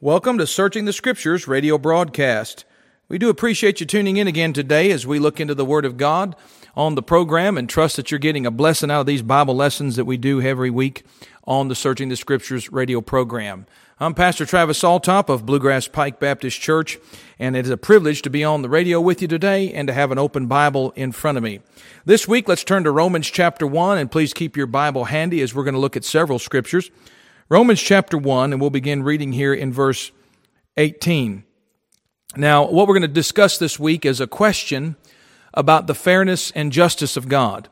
Welcome 0.00 0.38
to 0.38 0.46
Searching 0.46 0.84
the 0.84 0.92
Scriptures 0.92 1.48
radio 1.48 1.76
broadcast. 1.76 2.64
We 3.08 3.18
do 3.18 3.30
appreciate 3.30 3.80
you 3.80 3.86
tuning 3.86 4.16
in 4.16 4.28
again 4.28 4.52
today 4.52 4.92
as 4.92 5.04
we 5.04 5.18
look 5.18 5.40
into 5.40 5.56
the 5.56 5.64
Word 5.64 5.84
of 5.84 5.96
God 5.96 6.36
on 6.76 6.94
the 6.94 7.02
program 7.02 7.58
and 7.58 7.68
trust 7.68 7.96
that 7.96 8.12
you're 8.12 8.20
getting 8.20 8.46
a 8.46 8.52
blessing 8.52 8.92
out 8.92 9.00
of 9.00 9.06
these 9.06 9.22
Bible 9.22 9.56
lessons 9.56 9.96
that 9.96 10.04
we 10.04 10.16
do 10.16 10.40
every 10.40 10.70
week 10.70 11.04
on 11.48 11.66
the 11.66 11.74
Searching 11.74 12.10
the 12.10 12.14
Scriptures 12.14 12.70
radio 12.70 13.00
program. 13.00 13.66
I'm 13.98 14.14
Pastor 14.14 14.46
Travis 14.46 14.80
Saltop 14.80 15.28
of 15.28 15.44
Bluegrass 15.44 15.88
Pike 15.88 16.20
Baptist 16.20 16.60
Church, 16.60 16.96
and 17.36 17.56
it 17.56 17.64
is 17.64 17.70
a 17.72 17.76
privilege 17.76 18.22
to 18.22 18.30
be 18.30 18.44
on 18.44 18.62
the 18.62 18.68
radio 18.68 19.00
with 19.00 19.20
you 19.20 19.26
today 19.26 19.72
and 19.72 19.88
to 19.88 19.94
have 19.94 20.12
an 20.12 20.18
open 20.18 20.46
Bible 20.46 20.92
in 20.92 21.10
front 21.10 21.38
of 21.38 21.42
me. 21.42 21.58
This 22.04 22.28
week, 22.28 22.46
let's 22.46 22.62
turn 22.62 22.84
to 22.84 22.92
Romans 22.92 23.26
chapter 23.28 23.66
1, 23.66 23.98
and 23.98 24.12
please 24.12 24.32
keep 24.32 24.56
your 24.56 24.68
Bible 24.68 25.06
handy 25.06 25.42
as 25.42 25.56
we're 25.56 25.64
going 25.64 25.74
to 25.74 25.80
look 25.80 25.96
at 25.96 26.04
several 26.04 26.38
scriptures. 26.38 26.88
Romans 27.50 27.80
chapter 27.80 28.18
1, 28.18 28.52
and 28.52 28.60
we'll 28.60 28.68
begin 28.68 29.02
reading 29.02 29.32
here 29.32 29.54
in 29.54 29.72
verse 29.72 30.12
18. 30.76 31.44
Now, 32.36 32.64
what 32.64 32.86
we're 32.86 32.92
going 32.92 33.00
to 33.00 33.08
discuss 33.08 33.56
this 33.56 33.78
week 33.78 34.04
is 34.04 34.20
a 34.20 34.26
question 34.26 34.96
about 35.54 35.86
the 35.86 35.94
fairness 35.94 36.50
and 36.50 36.70
justice 36.70 37.16
of 37.16 37.26
God. 37.26 37.70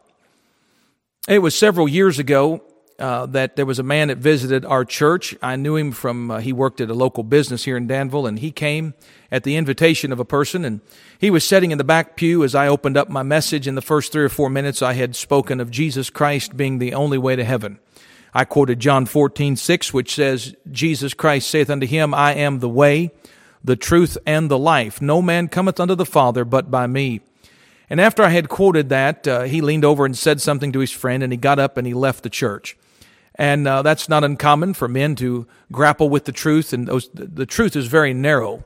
It 1.29 1.41
was 1.41 1.55
several 1.55 1.87
years 1.87 2.19
ago 2.19 2.63
uh, 2.99 3.27
that 3.27 3.57
there 3.57 3.67
was 3.67 3.79
a 3.79 3.83
man 3.83 4.09
that 4.09 4.17
visited 4.17 4.65
our 4.65 4.87
church. 4.87 5.37
I 5.43 5.57
knew 5.57 5.77
him 5.77 5.93
from, 5.93 6.31
uh, 6.31 6.39
he 6.39 6.55
worked 6.55 6.81
at 6.81 6.89
a 6.89 6.95
local 6.95 7.23
business 7.23 7.65
here 7.65 7.77
in 7.77 7.87
Danville, 7.87 8.27
and 8.27 8.39
he 8.39 8.53
came 8.53 8.95
at 9.31 9.45
the 9.45 9.57
invitation 9.57 10.11
of 10.11 10.19
a 10.19 10.25
person, 10.25 10.65
and 10.65 10.81
he 11.19 11.31
was 11.31 11.45
sitting 11.45 11.71
in 11.71 11.77
the 11.77 11.85
back 11.85 12.17
pew 12.17 12.43
as 12.45 12.55
I 12.55 12.67
opened 12.67 12.97
up 12.97 13.11
my 13.11 13.23
message. 13.23 13.69
In 13.69 13.75
the 13.75 13.83
first 13.83 14.11
three 14.11 14.25
or 14.25 14.31
four 14.31 14.49
minutes, 14.49 14.81
I 14.81 14.95
had 14.95 15.15
spoken 15.15 15.61
of 15.61 15.71
Jesus 15.71 16.09
Christ 16.09 16.57
being 16.57 16.79
the 16.79 16.95
only 16.95 17.19
way 17.19 17.37
to 17.37 17.45
heaven. 17.45 17.79
I 18.37 18.45
quoted 18.45 18.81
John 18.81 19.07
14, 19.07 19.57
6, 19.57 19.95
which 19.95 20.15
says, 20.15 20.55
Jesus 20.71 21.15
Christ 21.15 21.49
saith 21.49 21.71
unto 21.71 21.87
him, 21.87 22.13
I 22.13 22.35
am 22.35 22.59
the 22.59 22.69
way, 22.69 23.11
the 23.65 23.77
truth, 23.77 24.19
and 24.27 24.51
the 24.51 24.59
life. 24.59 25.01
No 25.01 25.23
man 25.23 25.49
cometh 25.49 25.81
unto 25.81 25.95
the 25.95 26.05
Father 26.05 26.45
but 26.45 26.71
by 26.71 26.87
me. 26.87 27.23
And 27.89 27.99
after 27.99 28.23
I 28.23 28.29
had 28.29 28.51
quoted 28.51 28.91
that, 28.91 29.27
uh, 29.27 29.43
he 29.45 29.63
leaned 29.63 29.87
over 29.87 30.05
and 30.05 30.15
said 30.15 30.43
something 30.43 30.71
to 30.73 30.81
his 30.81 30.91
friend, 30.91 31.23
and 31.23 31.33
he 31.33 31.39
got 31.39 31.59
up 31.59 31.79
and 31.79 31.87
he 31.87 31.95
left 31.95 32.25
the 32.25 32.29
church. 32.29 32.77
And 33.37 33.67
uh, 33.67 33.81
that's 33.81 34.07
not 34.07 34.23
uncommon 34.23 34.75
for 34.75 34.87
men 34.87 35.15
to 35.15 35.47
grapple 35.73 36.11
with 36.11 36.27
the 36.27 36.33
truth, 36.33 36.75
and 36.75 36.87
those, 36.87 37.09
the 37.15 37.47
truth 37.47 37.75
is 37.75 37.87
very 37.87 38.13
narrow. 38.13 38.65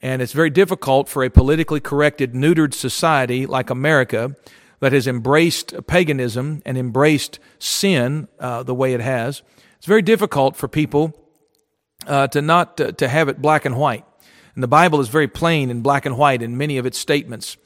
And 0.00 0.22
it's 0.22 0.32
very 0.32 0.48
difficult 0.48 1.10
for 1.10 1.22
a 1.22 1.28
politically 1.28 1.80
corrected, 1.80 2.32
neutered 2.32 2.72
society 2.72 3.44
like 3.44 3.68
America 3.68 4.34
that 4.80 4.92
has 4.92 5.06
embraced 5.06 5.74
paganism 5.86 6.62
and 6.66 6.76
embraced 6.76 7.38
sin 7.58 8.28
uh, 8.38 8.62
the 8.62 8.74
way 8.74 8.94
it 8.94 9.00
has, 9.00 9.42
it's 9.76 9.86
very 9.86 10.02
difficult 10.02 10.56
for 10.56 10.68
people 10.68 11.14
uh, 12.06 12.26
to 12.28 12.42
not 12.42 12.76
to, 12.78 12.92
to 12.92 13.08
have 13.08 13.28
it 13.28 13.40
black 13.40 13.64
and 13.64 13.76
white. 13.76 14.04
And 14.54 14.62
the 14.62 14.68
Bible 14.68 15.00
is 15.00 15.08
very 15.08 15.28
plain 15.28 15.70
and 15.70 15.82
black 15.82 16.06
and 16.06 16.18
white 16.18 16.42
in 16.42 16.56
many 16.58 16.78
of 16.78 16.86
its 16.86 16.98
statements. 16.98 17.56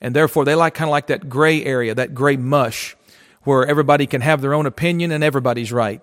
And 0.00 0.14
therefore, 0.14 0.44
they 0.44 0.54
like 0.54 0.74
kind 0.74 0.88
of 0.88 0.92
like 0.92 1.08
that 1.08 1.28
gray 1.28 1.64
area, 1.64 1.94
that 1.94 2.14
gray 2.14 2.36
mush, 2.36 2.96
where 3.42 3.66
everybody 3.66 4.06
can 4.06 4.20
have 4.20 4.40
their 4.40 4.54
own 4.54 4.66
opinion 4.66 5.10
and 5.10 5.24
everybody's 5.24 5.72
right. 5.72 6.00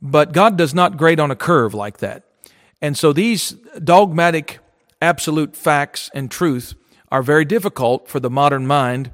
But 0.00 0.32
God 0.32 0.56
does 0.56 0.74
not 0.74 0.96
grade 0.96 1.20
on 1.20 1.30
a 1.30 1.36
curve 1.36 1.74
like 1.74 1.98
that. 1.98 2.24
And 2.80 2.96
so 2.96 3.12
these 3.12 3.52
dogmatic 3.82 4.60
absolute 5.00 5.56
facts 5.56 6.10
and 6.14 6.30
truth 6.30 6.74
are 7.10 7.22
very 7.22 7.44
difficult 7.44 8.08
for 8.08 8.20
the 8.20 8.30
modern 8.30 8.66
mind 8.66 9.10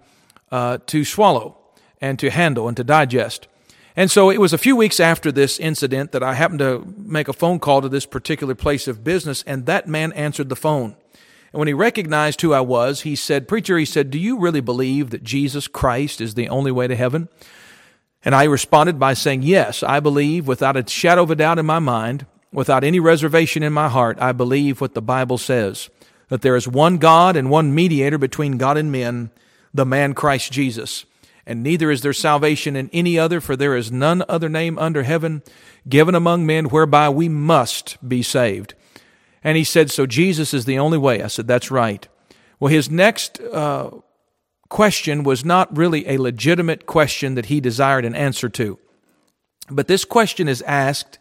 uh, 0.52 0.78
to 0.86 1.04
swallow 1.04 1.56
and 2.00 2.18
to 2.20 2.30
handle 2.30 2.68
and 2.68 2.76
to 2.76 2.84
digest. 2.84 3.48
And 3.96 4.10
so 4.10 4.30
it 4.30 4.40
was 4.40 4.52
a 4.52 4.58
few 4.58 4.76
weeks 4.76 5.00
after 5.00 5.32
this 5.32 5.58
incident 5.58 6.12
that 6.12 6.22
I 6.22 6.34
happened 6.34 6.60
to 6.60 6.94
make 6.96 7.28
a 7.28 7.32
phone 7.32 7.58
call 7.58 7.82
to 7.82 7.88
this 7.88 8.06
particular 8.06 8.54
place 8.54 8.86
of 8.86 9.02
business, 9.04 9.42
and 9.46 9.66
that 9.66 9.88
man 9.88 10.12
answered 10.12 10.48
the 10.48 10.56
phone. 10.56 10.96
And 11.52 11.58
when 11.58 11.68
he 11.68 11.74
recognized 11.74 12.40
who 12.40 12.54
I 12.54 12.60
was, 12.60 13.02
he 13.02 13.14
said, 13.14 13.48
Preacher, 13.48 13.76
he 13.76 13.84
said, 13.84 14.10
Do 14.10 14.18
you 14.18 14.38
really 14.38 14.60
believe 14.60 15.10
that 15.10 15.24
Jesus 15.24 15.68
Christ 15.68 16.20
is 16.20 16.34
the 16.34 16.48
only 16.48 16.70
way 16.70 16.86
to 16.86 16.96
heaven? 16.96 17.28
And 18.24 18.34
I 18.34 18.44
responded 18.44 18.98
by 18.98 19.12
saying, 19.14 19.42
Yes, 19.42 19.82
I 19.82 20.00
believe 20.00 20.46
without 20.46 20.76
a 20.76 20.88
shadow 20.88 21.24
of 21.24 21.30
a 21.30 21.36
doubt 21.36 21.58
in 21.58 21.66
my 21.66 21.78
mind, 21.78 22.24
without 22.52 22.84
any 22.84 23.00
reservation 23.00 23.62
in 23.62 23.72
my 23.72 23.88
heart, 23.88 24.18
I 24.20 24.32
believe 24.32 24.80
what 24.80 24.94
the 24.94 25.02
Bible 25.02 25.38
says 25.38 25.90
that 26.28 26.40
there 26.40 26.56
is 26.56 26.66
one 26.66 26.96
God 26.96 27.36
and 27.36 27.50
one 27.50 27.74
mediator 27.74 28.16
between 28.16 28.56
God 28.56 28.78
and 28.78 28.90
men, 28.90 29.30
the 29.74 29.86
man 29.86 30.14
Christ 30.14 30.52
Jesus. 30.52 31.04
And 31.46 31.62
neither 31.62 31.90
is 31.90 32.02
there 32.02 32.12
salvation 32.12 32.76
in 32.76 32.88
any 32.92 33.18
other, 33.18 33.40
for 33.40 33.56
there 33.56 33.76
is 33.76 33.90
none 33.90 34.24
other 34.28 34.48
name 34.48 34.78
under 34.78 35.02
heaven 35.02 35.42
given 35.88 36.14
among 36.14 36.46
men 36.46 36.66
whereby 36.66 37.08
we 37.08 37.28
must 37.28 37.96
be 38.06 38.22
saved. 38.22 38.74
And 39.42 39.56
he 39.56 39.64
said, 39.64 39.90
So 39.90 40.06
Jesus 40.06 40.54
is 40.54 40.64
the 40.64 40.78
only 40.78 40.98
way. 40.98 41.22
I 41.22 41.26
said, 41.26 41.48
That's 41.48 41.70
right. 41.70 42.06
Well, 42.60 42.70
his 42.70 42.88
next 42.88 43.40
uh, 43.40 43.90
question 44.68 45.24
was 45.24 45.44
not 45.44 45.76
really 45.76 46.08
a 46.08 46.18
legitimate 46.18 46.86
question 46.86 47.34
that 47.34 47.46
he 47.46 47.60
desired 47.60 48.04
an 48.04 48.14
answer 48.14 48.48
to. 48.50 48.78
But 49.68 49.88
this 49.88 50.04
question 50.04 50.48
is 50.48 50.62
asked 50.62 51.18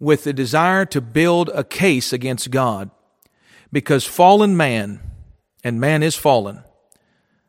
with 0.00 0.24
the 0.24 0.32
desire 0.32 0.84
to 0.86 1.00
build 1.00 1.50
a 1.54 1.64
case 1.64 2.12
against 2.12 2.50
God 2.50 2.90
because 3.72 4.04
fallen 4.04 4.56
man, 4.56 5.00
and 5.62 5.80
man 5.80 6.02
is 6.02 6.16
fallen, 6.16 6.62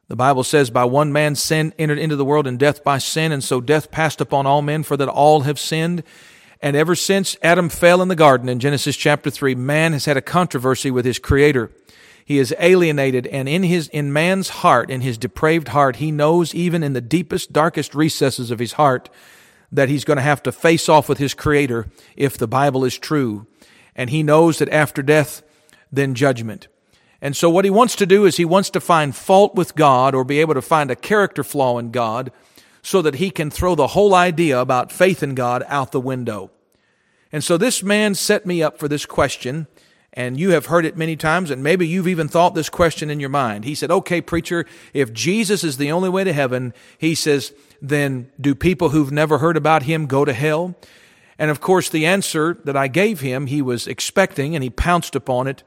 the 0.07 0.15
Bible 0.15 0.43
says, 0.43 0.69
By 0.69 0.85
one 0.85 1.11
man 1.11 1.35
sin 1.35 1.73
entered 1.77 1.99
into 1.99 2.15
the 2.15 2.25
world, 2.25 2.47
and 2.47 2.57
death 2.57 2.83
by 2.83 2.97
sin, 2.97 3.31
and 3.31 3.43
so 3.43 3.59
death 3.59 3.91
passed 3.91 4.21
upon 4.21 4.45
all 4.45 4.61
men, 4.61 4.83
for 4.83 4.95
that 4.97 5.09
all 5.09 5.41
have 5.41 5.59
sinned. 5.59 6.03
And 6.61 6.75
ever 6.75 6.95
since 6.95 7.37
Adam 7.41 7.69
fell 7.69 8.01
in 8.01 8.07
the 8.07 8.15
garden 8.15 8.49
in 8.49 8.59
Genesis 8.59 8.95
chapter 8.95 9.29
3, 9.29 9.55
man 9.55 9.93
has 9.93 10.05
had 10.05 10.17
a 10.17 10.21
controversy 10.21 10.89
with 10.89 11.05
his 11.05 11.19
creator. 11.19 11.71
He 12.23 12.39
is 12.39 12.55
alienated, 12.59 13.27
and 13.27 13.47
in 13.47 13.63
his 13.63 13.87
in 13.89 14.11
man's 14.11 14.49
heart, 14.49 14.89
in 14.89 15.01
his 15.01 15.17
depraved 15.17 15.69
heart, 15.69 15.97
he 15.97 16.11
knows 16.11 16.55
even 16.55 16.83
in 16.83 16.93
the 16.93 17.01
deepest, 17.01 17.53
darkest 17.53 17.93
recesses 17.93 18.49
of 18.49 18.59
his 18.59 18.73
heart 18.73 19.09
that 19.71 19.89
he's 19.89 20.05
going 20.05 20.17
to 20.17 20.23
have 20.23 20.41
to 20.43 20.51
face 20.51 20.87
off 20.89 21.09
with 21.09 21.17
his 21.17 21.33
creator 21.33 21.87
if 22.15 22.37
the 22.37 22.47
Bible 22.47 22.85
is 22.85 22.97
true. 22.97 23.45
And 23.95 24.09
he 24.09 24.23
knows 24.23 24.59
that 24.59 24.69
after 24.69 25.01
death, 25.01 25.41
then 25.91 26.15
judgment. 26.15 26.67
And 27.21 27.35
so 27.35 27.49
what 27.49 27.65
he 27.65 27.71
wants 27.71 27.95
to 27.95 28.05
do 28.05 28.25
is 28.25 28.37
he 28.37 28.45
wants 28.45 28.69
to 28.71 28.79
find 28.79 29.15
fault 29.15 29.55
with 29.55 29.75
God 29.75 30.13
or 30.13 30.23
be 30.23 30.39
able 30.39 30.53
to 30.53 30.61
find 30.61 30.91
a 30.91 30.95
character 30.95 31.43
flaw 31.43 31.79
in 31.79 31.91
God 31.91 32.31
so 32.81 33.01
that 33.01 33.15
he 33.15 33.31
can 33.31 33.49
throw 33.49 33.75
the 33.75 33.87
whole 33.87 34.13
idea 34.13 34.59
about 34.59 34.91
faith 34.91 35.23
in 35.23 35.35
God 35.35 35.63
out 35.67 35.91
the 35.91 35.99
window. 35.99 36.51
And 37.31 37.43
so 37.43 37.57
this 37.57 37.83
man 37.83 38.15
set 38.15 38.45
me 38.45 38.63
up 38.63 38.77
for 38.79 38.87
this 38.87 39.05
question, 39.05 39.67
and 40.13 40.39
you 40.39 40.51
have 40.51 40.67
heard 40.67 40.85
it 40.85 40.95
many 40.95 41.15
times, 41.15 41.51
and 41.51 41.61
maybe 41.61 41.87
you've 41.87 42.07
even 42.07 42.27
thought 42.27 42.55
this 42.55 42.69
question 42.69 43.09
in 43.09 43.19
your 43.19 43.29
mind. 43.29 43.65
He 43.65 43.75
said, 43.75 43.91
okay, 43.91 44.21
preacher, 44.21 44.65
if 44.93 45.11
Jesus 45.11 45.63
is 45.63 45.77
the 45.77 45.91
only 45.91 46.07
way 46.07 46.23
to 46.23 46.31
heaven, 46.31 46.73
he 46.97 47.15
says, 47.15 47.53
then 47.81 48.31
do 48.39 48.55
people 48.55 48.89
who've 48.89 49.11
never 49.11 49.39
heard 49.39 49.57
about 49.57 49.83
him 49.83 50.05
go 50.05 50.23
to 50.23 50.33
hell? 50.33 50.75
And 51.37 51.51
of 51.51 51.59
course, 51.59 51.89
the 51.89 52.05
answer 52.05 52.57
that 52.63 52.77
I 52.77 52.87
gave 52.87 53.19
him, 53.19 53.47
he 53.47 53.61
was 53.61 53.87
expecting, 53.87 54.55
and 54.55 54.63
he 54.63 54.69
pounced 54.69 55.15
upon 55.15 55.47
it 55.47 55.63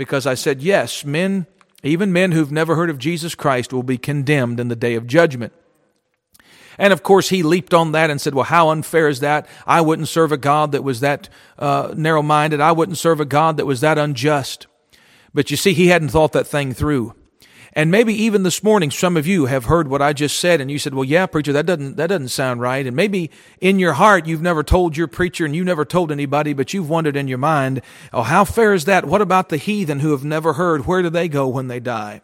because 0.00 0.26
I 0.26 0.32
said, 0.32 0.62
yes, 0.62 1.04
men, 1.04 1.46
even 1.82 2.10
men 2.10 2.32
who've 2.32 2.50
never 2.50 2.74
heard 2.74 2.88
of 2.88 2.96
Jesus 2.96 3.34
Christ, 3.34 3.70
will 3.70 3.82
be 3.82 3.98
condemned 3.98 4.58
in 4.58 4.68
the 4.68 4.74
day 4.74 4.94
of 4.94 5.06
judgment. 5.06 5.52
And 6.78 6.94
of 6.94 7.02
course, 7.02 7.28
he 7.28 7.42
leaped 7.42 7.74
on 7.74 7.92
that 7.92 8.08
and 8.08 8.18
said, 8.18 8.34
Well, 8.34 8.46
how 8.46 8.70
unfair 8.70 9.08
is 9.08 9.20
that? 9.20 9.46
I 9.66 9.82
wouldn't 9.82 10.08
serve 10.08 10.32
a 10.32 10.38
God 10.38 10.72
that 10.72 10.82
was 10.82 11.00
that 11.00 11.28
uh, 11.58 11.92
narrow 11.94 12.22
minded. 12.22 12.62
I 12.62 12.72
wouldn't 12.72 12.96
serve 12.96 13.20
a 13.20 13.26
God 13.26 13.58
that 13.58 13.66
was 13.66 13.82
that 13.82 13.98
unjust. 13.98 14.66
But 15.34 15.50
you 15.50 15.58
see, 15.58 15.74
he 15.74 15.88
hadn't 15.88 16.08
thought 16.08 16.32
that 16.32 16.46
thing 16.46 16.72
through. 16.72 17.14
And 17.72 17.90
maybe 17.90 18.12
even 18.14 18.42
this 18.42 18.64
morning, 18.64 18.90
some 18.90 19.16
of 19.16 19.28
you 19.28 19.46
have 19.46 19.66
heard 19.66 19.86
what 19.86 20.02
I 20.02 20.12
just 20.12 20.40
said, 20.40 20.60
and 20.60 20.70
you 20.70 20.78
said, 20.78 20.92
"Well, 20.92 21.04
yeah, 21.04 21.26
preacher, 21.26 21.52
that 21.52 21.66
doesn't 21.66 21.96
that 21.96 22.08
doesn't 22.08 22.28
sound 22.28 22.60
right." 22.60 22.84
And 22.84 22.96
maybe 22.96 23.30
in 23.60 23.78
your 23.78 23.92
heart, 23.92 24.26
you've 24.26 24.42
never 24.42 24.64
told 24.64 24.96
your 24.96 25.06
preacher, 25.06 25.44
and 25.44 25.54
you 25.54 25.64
never 25.64 25.84
told 25.84 26.10
anybody, 26.10 26.52
but 26.52 26.74
you've 26.74 26.90
wondered 26.90 27.16
in 27.16 27.28
your 27.28 27.38
mind, 27.38 27.80
"Oh, 28.12 28.22
how 28.22 28.44
fair 28.44 28.74
is 28.74 28.86
that? 28.86 29.04
What 29.04 29.22
about 29.22 29.50
the 29.50 29.56
heathen 29.56 30.00
who 30.00 30.10
have 30.10 30.24
never 30.24 30.54
heard? 30.54 30.86
Where 30.86 31.02
do 31.02 31.10
they 31.10 31.28
go 31.28 31.46
when 31.46 31.68
they 31.68 31.78
die?" 31.78 32.22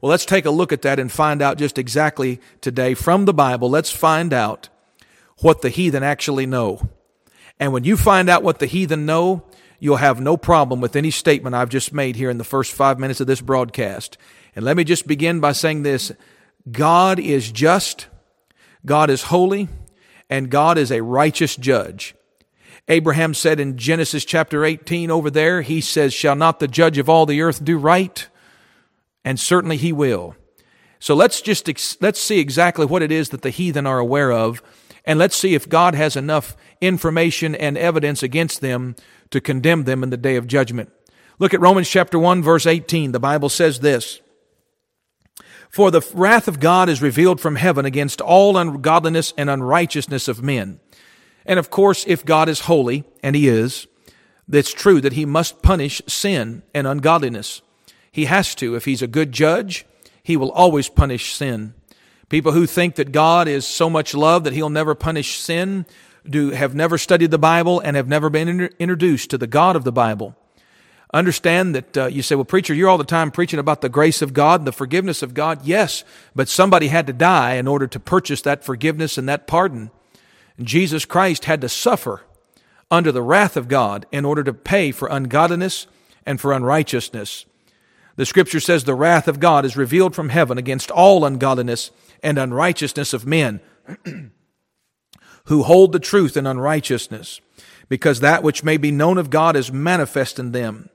Well, 0.00 0.10
let's 0.10 0.24
take 0.24 0.46
a 0.46 0.50
look 0.50 0.72
at 0.72 0.82
that 0.82 0.98
and 0.98 1.10
find 1.12 1.42
out 1.42 1.58
just 1.58 1.76
exactly 1.76 2.40
today 2.60 2.94
from 2.94 3.24
the 3.24 3.34
Bible. 3.34 3.68
Let's 3.68 3.90
find 3.90 4.32
out 4.32 4.68
what 5.40 5.60
the 5.60 5.70
heathen 5.70 6.02
actually 6.02 6.46
know. 6.46 6.88
And 7.60 7.72
when 7.72 7.84
you 7.84 7.96
find 7.96 8.30
out 8.30 8.42
what 8.42 8.58
the 8.60 8.66
heathen 8.66 9.04
know, 9.04 9.42
you'll 9.78 9.96
have 9.96 10.20
no 10.20 10.36
problem 10.36 10.80
with 10.80 10.96
any 10.96 11.10
statement 11.10 11.54
I've 11.54 11.68
just 11.68 11.92
made 11.92 12.16
here 12.16 12.30
in 12.30 12.38
the 12.38 12.44
first 12.44 12.72
five 12.72 12.98
minutes 12.98 13.20
of 13.20 13.26
this 13.26 13.40
broadcast. 13.40 14.18
And 14.56 14.64
let 14.64 14.76
me 14.76 14.84
just 14.84 15.06
begin 15.06 15.40
by 15.40 15.52
saying 15.52 15.82
this 15.82 16.12
God 16.70 17.18
is 17.18 17.50
just, 17.50 18.08
God 18.84 19.10
is 19.10 19.24
holy, 19.24 19.68
and 20.28 20.50
God 20.50 20.78
is 20.78 20.90
a 20.90 21.02
righteous 21.02 21.56
judge. 21.56 22.14
Abraham 22.88 23.34
said 23.34 23.60
in 23.60 23.76
Genesis 23.76 24.24
chapter 24.24 24.64
18 24.64 25.10
over 25.10 25.30
there, 25.30 25.62
he 25.62 25.80
says, 25.80 26.14
Shall 26.14 26.34
not 26.34 26.58
the 26.58 26.68
judge 26.68 26.98
of 26.98 27.08
all 27.08 27.26
the 27.26 27.42
earth 27.42 27.62
do 27.62 27.78
right? 27.78 28.26
And 29.24 29.38
certainly 29.38 29.76
he 29.76 29.92
will. 29.92 30.34
So 30.98 31.14
let's 31.14 31.40
just, 31.40 31.68
let's 32.00 32.20
see 32.20 32.40
exactly 32.40 32.86
what 32.86 33.02
it 33.02 33.12
is 33.12 33.28
that 33.28 33.42
the 33.42 33.50
heathen 33.50 33.86
are 33.86 33.98
aware 33.98 34.32
of, 34.32 34.62
and 35.04 35.18
let's 35.18 35.36
see 35.36 35.54
if 35.54 35.68
God 35.68 35.94
has 35.94 36.16
enough 36.16 36.56
information 36.80 37.54
and 37.54 37.78
evidence 37.78 38.22
against 38.22 38.60
them 38.60 38.96
to 39.30 39.40
condemn 39.40 39.84
them 39.84 40.02
in 40.02 40.10
the 40.10 40.16
day 40.16 40.36
of 40.36 40.46
judgment. 40.46 40.90
Look 41.38 41.54
at 41.54 41.60
Romans 41.60 41.88
chapter 41.88 42.18
1 42.18 42.42
verse 42.42 42.66
18. 42.66 43.12
The 43.12 43.20
Bible 43.20 43.48
says 43.48 43.80
this. 43.80 44.20
For 45.68 45.90
the 45.90 46.06
wrath 46.14 46.48
of 46.48 46.60
God 46.60 46.88
is 46.88 47.02
revealed 47.02 47.40
from 47.40 47.56
heaven 47.56 47.84
against 47.84 48.20
all 48.20 48.56
ungodliness 48.56 49.34
and 49.36 49.50
unrighteousness 49.50 50.26
of 50.26 50.42
men. 50.42 50.80
And 51.44 51.58
of 51.58 51.70
course, 51.70 52.04
if 52.06 52.24
God 52.24 52.48
is 52.48 52.60
holy, 52.60 53.04
and 53.22 53.36
He 53.36 53.48
is, 53.48 53.86
it's 54.50 54.72
true 54.72 55.00
that 55.00 55.12
He 55.12 55.24
must 55.24 55.62
punish 55.62 56.00
sin 56.06 56.62
and 56.74 56.86
ungodliness. 56.86 57.60
He 58.10 58.24
has 58.24 58.54
to. 58.56 58.74
If 58.74 58.86
He's 58.86 59.02
a 59.02 59.06
good 59.06 59.32
judge, 59.32 59.84
He 60.22 60.36
will 60.36 60.50
always 60.52 60.88
punish 60.88 61.34
sin. 61.34 61.74
People 62.28 62.52
who 62.52 62.66
think 62.66 62.96
that 62.96 63.12
God 63.12 63.48
is 63.48 63.66
so 63.66 63.88
much 63.88 64.14
love 64.14 64.44
that 64.44 64.52
He'll 64.52 64.70
never 64.70 64.94
punish 64.94 65.38
sin 65.38 65.86
do 66.30 66.50
have 66.50 66.74
never 66.74 66.98
studied 66.98 67.30
the 67.30 67.38
Bible 67.38 67.80
and 67.80 67.96
have 67.96 68.08
never 68.08 68.30
been 68.30 68.70
introduced 68.78 69.30
to 69.30 69.38
the 69.38 69.46
God 69.46 69.76
of 69.76 69.84
the 69.84 69.92
Bible. 69.92 70.36
Understand 71.12 71.74
that 71.74 71.96
uh, 71.96 72.06
you 72.06 72.20
say, 72.20 72.34
well, 72.34 72.44
preacher, 72.44 72.74
you're 72.74 72.88
all 72.88 72.98
the 72.98 73.04
time 73.04 73.30
preaching 73.30 73.58
about 73.58 73.80
the 73.80 73.88
grace 73.88 74.20
of 74.20 74.34
God 74.34 74.60
and 74.60 74.66
the 74.66 74.72
forgiveness 74.72 75.22
of 75.22 75.32
God. 75.32 75.64
Yes, 75.64 76.04
but 76.34 76.48
somebody 76.48 76.88
had 76.88 77.06
to 77.06 77.14
die 77.14 77.54
in 77.54 77.66
order 77.66 77.86
to 77.86 77.98
purchase 77.98 78.42
that 78.42 78.62
forgiveness 78.62 79.16
and 79.16 79.28
that 79.28 79.46
pardon. 79.46 79.90
Jesus 80.60 81.06
Christ 81.06 81.46
had 81.46 81.62
to 81.62 81.68
suffer 81.68 82.22
under 82.90 83.10
the 83.10 83.22
wrath 83.22 83.56
of 83.56 83.68
God 83.68 84.06
in 84.12 84.24
order 84.24 84.44
to 84.44 84.52
pay 84.52 84.92
for 84.92 85.08
ungodliness 85.08 85.86
and 86.26 86.40
for 86.40 86.52
unrighteousness. 86.52 87.46
The 88.16 88.26
scripture 88.26 88.60
says 88.60 88.84
the 88.84 88.94
wrath 88.94 89.28
of 89.28 89.40
God 89.40 89.64
is 89.64 89.76
revealed 89.76 90.14
from 90.14 90.28
heaven 90.28 90.58
against 90.58 90.90
all 90.90 91.24
ungodliness 91.24 91.90
and 92.22 92.38
unrighteousness 92.38 93.14
of 93.14 93.26
men 93.26 93.60
who 95.48 95.64
hold 95.64 95.92
the 95.92 95.98
truth 95.98 96.36
in 96.36 96.46
unrighteousness, 96.46 97.40
because 97.88 98.20
that 98.20 98.42
which 98.42 98.64
may 98.64 98.78
be 98.78 98.90
known 98.90 99.18
of 99.18 99.28
God 99.28 99.56
is 99.56 99.72
manifest 99.72 100.38
in 100.38 100.52
them 100.52 100.88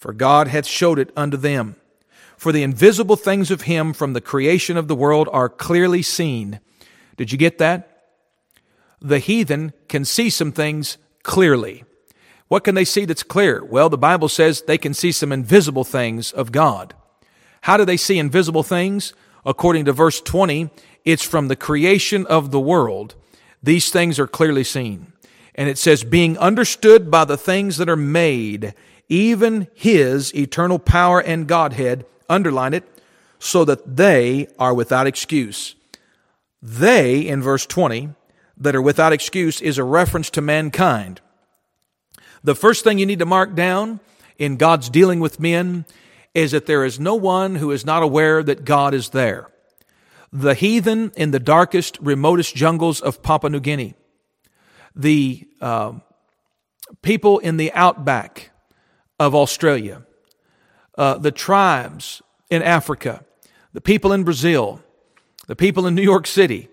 for 0.00 0.14
God 0.14 0.48
hath 0.48 0.66
showed 0.66 0.98
it 0.98 1.12
unto 1.14 1.36
them. 1.36 1.76
For 2.36 2.52
the 2.52 2.62
invisible 2.62 3.16
things 3.16 3.50
of 3.50 3.62
him 3.62 3.92
from 3.92 4.14
the 4.14 4.22
creation 4.22 4.78
of 4.78 4.88
the 4.88 4.94
world 4.94 5.28
are 5.30 5.50
clearly 5.50 6.00
seen. 6.00 6.58
Did 7.18 7.30
you 7.30 7.36
get 7.36 7.58
that? 7.58 8.04
The 8.98 9.18
heathen 9.18 9.74
can 9.88 10.06
see 10.06 10.30
some 10.30 10.52
things 10.52 10.96
clearly. 11.22 11.84
What 12.48 12.64
can 12.64 12.74
they 12.74 12.86
see 12.86 13.04
that's 13.04 13.22
clear? 13.22 13.62
Well, 13.62 13.90
the 13.90 13.98
Bible 13.98 14.30
says 14.30 14.62
they 14.62 14.78
can 14.78 14.94
see 14.94 15.12
some 15.12 15.32
invisible 15.32 15.84
things 15.84 16.32
of 16.32 16.50
God. 16.50 16.94
How 17.62 17.76
do 17.76 17.84
they 17.84 17.98
see 17.98 18.18
invisible 18.18 18.62
things? 18.62 19.12
According 19.44 19.84
to 19.84 19.92
verse 19.92 20.22
20, 20.22 20.70
it's 21.04 21.22
from 21.22 21.48
the 21.48 21.56
creation 21.56 22.24
of 22.26 22.52
the 22.52 22.60
world. 22.60 23.16
These 23.62 23.90
things 23.90 24.18
are 24.18 24.26
clearly 24.26 24.64
seen. 24.64 25.12
And 25.54 25.68
it 25.68 25.78
says, 25.78 26.04
being 26.04 26.38
understood 26.38 27.10
by 27.10 27.24
the 27.24 27.36
things 27.36 27.76
that 27.76 27.88
are 27.88 27.96
made, 27.96 28.74
even 29.08 29.68
his 29.74 30.34
eternal 30.34 30.78
power 30.78 31.20
and 31.20 31.46
Godhead, 31.46 32.06
underline 32.28 32.72
it, 32.72 32.84
so 33.38 33.64
that 33.64 33.96
they 33.96 34.48
are 34.58 34.72
without 34.74 35.06
excuse. 35.06 35.74
They, 36.62 37.26
in 37.26 37.42
verse 37.42 37.66
20, 37.66 38.10
that 38.58 38.76
are 38.76 38.82
without 38.82 39.12
excuse 39.12 39.60
is 39.60 39.78
a 39.78 39.84
reference 39.84 40.30
to 40.30 40.40
mankind. 40.40 41.20
The 42.44 42.54
first 42.54 42.84
thing 42.84 42.98
you 42.98 43.06
need 43.06 43.18
to 43.18 43.26
mark 43.26 43.54
down 43.54 44.00
in 44.38 44.56
God's 44.56 44.88
dealing 44.88 45.20
with 45.20 45.40
men 45.40 45.84
is 46.34 46.52
that 46.52 46.66
there 46.66 46.84
is 46.84 47.00
no 47.00 47.14
one 47.14 47.56
who 47.56 47.70
is 47.70 47.84
not 47.84 48.02
aware 48.02 48.42
that 48.42 48.64
God 48.64 48.94
is 48.94 49.10
there. 49.10 49.48
The 50.32 50.54
heathen 50.54 51.12
in 51.16 51.32
the 51.32 51.40
darkest, 51.40 51.98
remotest 52.00 52.54
jungles 52.54 53.00
of 53.00 53.22
Papua 53.22 53.50
New 53.50 53.60
Guinea, 53.60 53.94
the 54.94 55.46
uh, 55.60 55.94
people 57.02 57.38
in 57.38 57.56
the 57.56 57.72
outback, 57.72 58.50
of 59.20 59.34
Australia, 59.34 60.02
uh, 60.96 61.18
the 61.18 61.30
tribes 61.30 62.22
in 62.48 62.62
Africa, 62.62 63.22
the 63.74 63.80
people 63.80 64.14
in 64.14 64.24
Brazil, 64.24 64.82
the 65.46 65.54
people 65.54 65.86
in 65.86 65.94
New 65.94 66.02
York 66.02 66.26
City, 66.26 66.68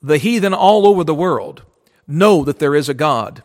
the 0.00 0.16
heathen 0.16 0.54
all 0.54 0.86
over 0.86 1.02
the 1.02 1.14
world 1.14 1.64
know 2.06 2.44
that 2.44 2.60
there 2.60 2.76
is 2.76 2.88
a 2.88 2.94
God. 2.94 3.42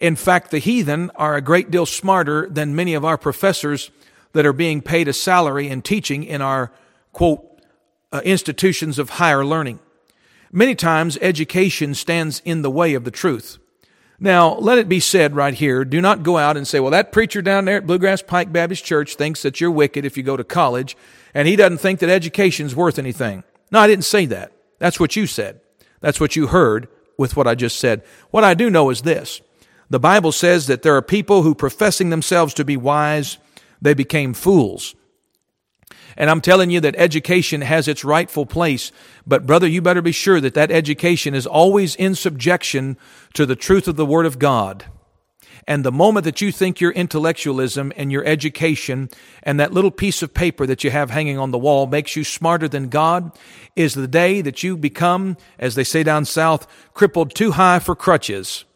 In 0.00 0.16
fact, 0.16 0.50
the 0.50 0.58
heathen 0.58 1.10
are 1.14 1.36
a 1.36 1.42
great 1.42 1.70
deal 1.70 1.84
smarter 1.84 2.48
than 2.48 2.74
many 2.74 2.94
of 2.94 3.04
our 3.04 3.18
professors 3.18 3.90
that 4.32 4.46
are 4.46 4.54
being 4.54 4.80
paid 4.80 5.06
a 5.06 5.12
salary 5.12 5.68
and 5.68 5.84
teaching 5.84 6.24
in 6.24 6.40
our, 6.40 6.72
quote, 7.12 7.49
uh, 8.12 8.20
institutions 8.24 8.98
of 8.98 9.10
higher 9.10 9.44
learning. 9.44 9.78
Many 10.52 10.74
times, 10.74 11.18
education 11.20 11.94
stands 11.94 12.42
in 12.44 12.62
the 12.62 12.70
way 12.70 12.94
of 12.94 13.04
the 13.04 13.10
truth. 13.10 13.58
Now, 14.18 14.54
let 14.56 14.78
it 14.78 14.88
be 14.88 15.00
said 15.00 15.34
right 15.34 15.54
here 15.54 15.84
do 15.84 16.00
not 16.00 16.22
go 16.22 16.36
out 16.36 16.56
and 16.56 16.68
say, 16.68 16.78
well, 16.78 16.90
that 16.90 17.12
preacher 17.12 17.40
down 17.40 17.64
there 17.64 17.78
at 17.78 17.86
Bluegrass 17.86 18.20
Pike 18.20 18.52
Baptist 18.52 18.84
Church 18.84 19.14
thinks 19.14 19.42
that 19.42 19.60
you're 19.60 19.70
wicked 19.70 20.04
if 20.04 20.16
you 20.16 20.22
go 20.22 20.36
to 20.36 20.44
college, 20.44 20.96
and 21.32 21.48
he 21.48 21.56
doesn't 21.56 21.78
think 21.78 22.00
that 22.00 22.10
education's 22.10 22.76
worth 22.76 22.98
anything. 22.98 23.44
No, 23.70 23.78
I 23.78 23.86
didn't 23.86 24.04
say 24.04 24.26
that. 24.26 24.52
That's 24.78 25.00
what 25.00 25.16
you 25.16 25.26
said. 25.26 25.60
That's 26.00 26.20
what 26.20 26.36
you 26.36 26.48
heard 26.48 26.88
with 27.16 27.36
what 27.36 27.46
I 27.46 27.54
just 27.54 27.78
said. 27.78 28.02
What 28.30 28.44
I 28.44 28.54
do 28.54 28.68
know 28.68 28.90
is 28.90 29.02
this 29.02 29.40
the 29.88 30.00
Bible 30.00 30.32
says 30.32 30.66
that 30.68 30.82
there 30.82 30.96
are 30.96 31.02
people 31.02 31.42
who, 31.42 31.54
professing 31.54 32.10
themselves 32.10 32.54
to 32.54 32.64
be 32.64 32.76
wise, 32.76 33.38
they 33.80 33.94
became 33.94 34.34
fools. 34.34 34.94
And 36.20 36.28
I'm 36.28 36.42
telling 36.42 36.68
you 36.68 36.80
that 36.80 36.96
education 36.98 37.62
has 37.62 37.88
its 37.88 38.04
rightful 38.04 38.44
place. 38.44 38.92
But 39.26 39.46
brother, 39.46 39.66
you 39.66 39.80
better 39.80 40.02
be 40.02 40.12
sure 40.12 40.38
that 40.38 40.52
that 40.52 40.70
education 40.70 41.34
is 41.34 41.46
always 41.46 41.96
in 41.96 42.14
subjection 42.14 42.98
to 43.32 43.46
the 43.46 43.56
truth 43.56 43.88
of 43.88 43.96
the 43.96 44.04
Word 44.04 44.26
of 44.26 44.38
God. 44.38 44.84
And 45.66 45.82
the 45.82 45.90
moment 45.90 46.24
that 46.24 46.42
you 46.42 46.52
think 46.52 46.78
your 46.78 46.90
intellectualism 46.90 47.90
and 47.96 48.12
your 48.12 48.22
education 48.26 49.08
and 49.42 49.58
that 49.58 49.72
little 49.72 49.90
piece 49.90 50.20
of 50.20 50.34
paper 50.34 50.66
that 50.66 50.84
you 50.84 50.90
have 50.90 51.08
hanging 51.08 51.38
on 51.38 51.52
the 51.52 51.58
wall 51.58 51.86
makes 51.86 52.14
you 52.14 52.22
smarter 52.22 52.68
than 52.68 52.90
God 52.90 53.32
is 53.74 53.94
the 53.94 54.06
day 54.06 54.42
that 54.42 54.62
you 54.62 54.76
become, 54.76 55.38
as 55.58 55.74
they 55.74 55.84
say 55.84 56.02
down 56.02 56.26
south, 56.26 56.66
crippled 56.92 57.34
too 57.34 57.52
high 57.52 57.78
for 57.78 57.96
crutches. 57.96 58.66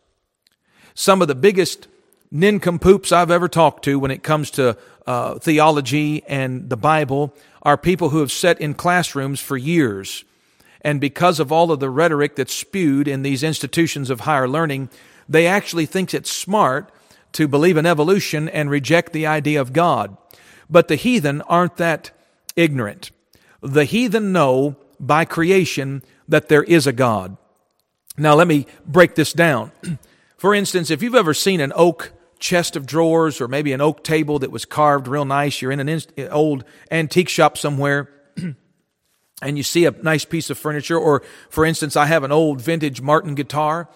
Some 0.94 1.20
of 1.20 1.28
the 1.28 1.34
biggest 1.34 1.88
nincompoops 2.34 3.12
I've 3.12 3.30
ever 3.30 3.48
talked 3.48 3.84
to 3.84 3.98
when 3.98 4.10
it 4.10 4.24
comes 4.24 4.50
to 4.52 4.76
uh, 5.06 5.38
theology 5.38 6.24
and 6.26 6.68
the 6.68 6.76
Bible 6.76 7.32
are 7.62 7.78
people 7.78 8.10
who 8.10 8.18
have 8.18 8.32
sat 8.32 8.60
in 8.60 8.74
classrooms 8.74 9.40
for 9.40 9.56
years. 9.56 10.24
And 10.80 11.00
because 11.00 11.38
of 11.38 11.52
all 11.52 11.70
of 11.70 11.78
the 11.78 11.88
rhetoric 11.88 12.34
that's 12.34 12.52
spewed 12.52 13.06
in 13.06 13.22
these 13.22 13.44
institutions 13.44 14.10
of 14.10 14.20
higher 14.20 14.48
learning, 14.48 14.90
they 15.28 15.46
actually 15.46 15.86
think 15.86 16.12
it's 16.12 16.30
smart 16.30 16.90
to 17.32 17.46
believe 17.46 17.76
in 17.76 17.86
evolution 17.86 18.48
and 18.48 18.68
reject 18.68 19.12
the 19.12 19.26
idea 19.26 19.60
of 19.60 19.72
God. 19.72 20.16
But 20.68 20.88
the 20.88 20.96
heathen 20.96 21.40
aren't 21.42 21.76
that 21.76 22.10
ignorant. 22.56 23.12
The 23.62 23.84
heathen 23.84 24.32
know 24.32 24.76
by 24.98 25.24
creation 25.24 26.02
that 26.28 26.48
there 26.48 26.64
is 26.64 26.86
a 26.86 26.92
God. 26.92 27.36
Now, 28.18 28.34
let 28.34 28.48
me 28.48 28.66
break 28.84 29.14
this 29.14 29.32
down. 29.32 29.70
For 30.36 30.54
instance, 30.54 30.90
if 30.90 31.02
you've 31.02 31.14
ever 31.14 31.32
seen 31.32 31.60
an 31.60 31.72
oak 31.74 32.12
chest 32.44 32.76
of 32.76 32.84
drawers 32.84 33.40
or 33.40 33.48
maybe 33.48 33.72
an 33.72 33.80
oak 33.80 34.04
table 34.04 34.38
that 34.38 34.50
was 34.50 34.66
carved 34.66 35.08
real 35.08 35.24
nice. 35.24 35.62
You're 35.62 35.72
in 35.72 35.80
an 35.80 36.02
old 36.30 36.64
antique 36.90 37.30
shop 37.30 37.56
somewhere 37.56 38.10
and 39.42 39.56
you 39.56 39.62
see 39.62 39.86
a 39.86 39.90
nice 39.90 40.26
piece 40.26 40.50
of 40.50 40.58
furniture. 40.58 40.98
Or, 40.98 41.22
for 41.48 41.64
instance, 41.64 41.96
I 41.96 42.04
have 42.04 42.22
an 42.22 42.32
old 42.32 42.60
vintage 42.60 43.00
Martin 43.00 43.34
guitar 43.34 43.88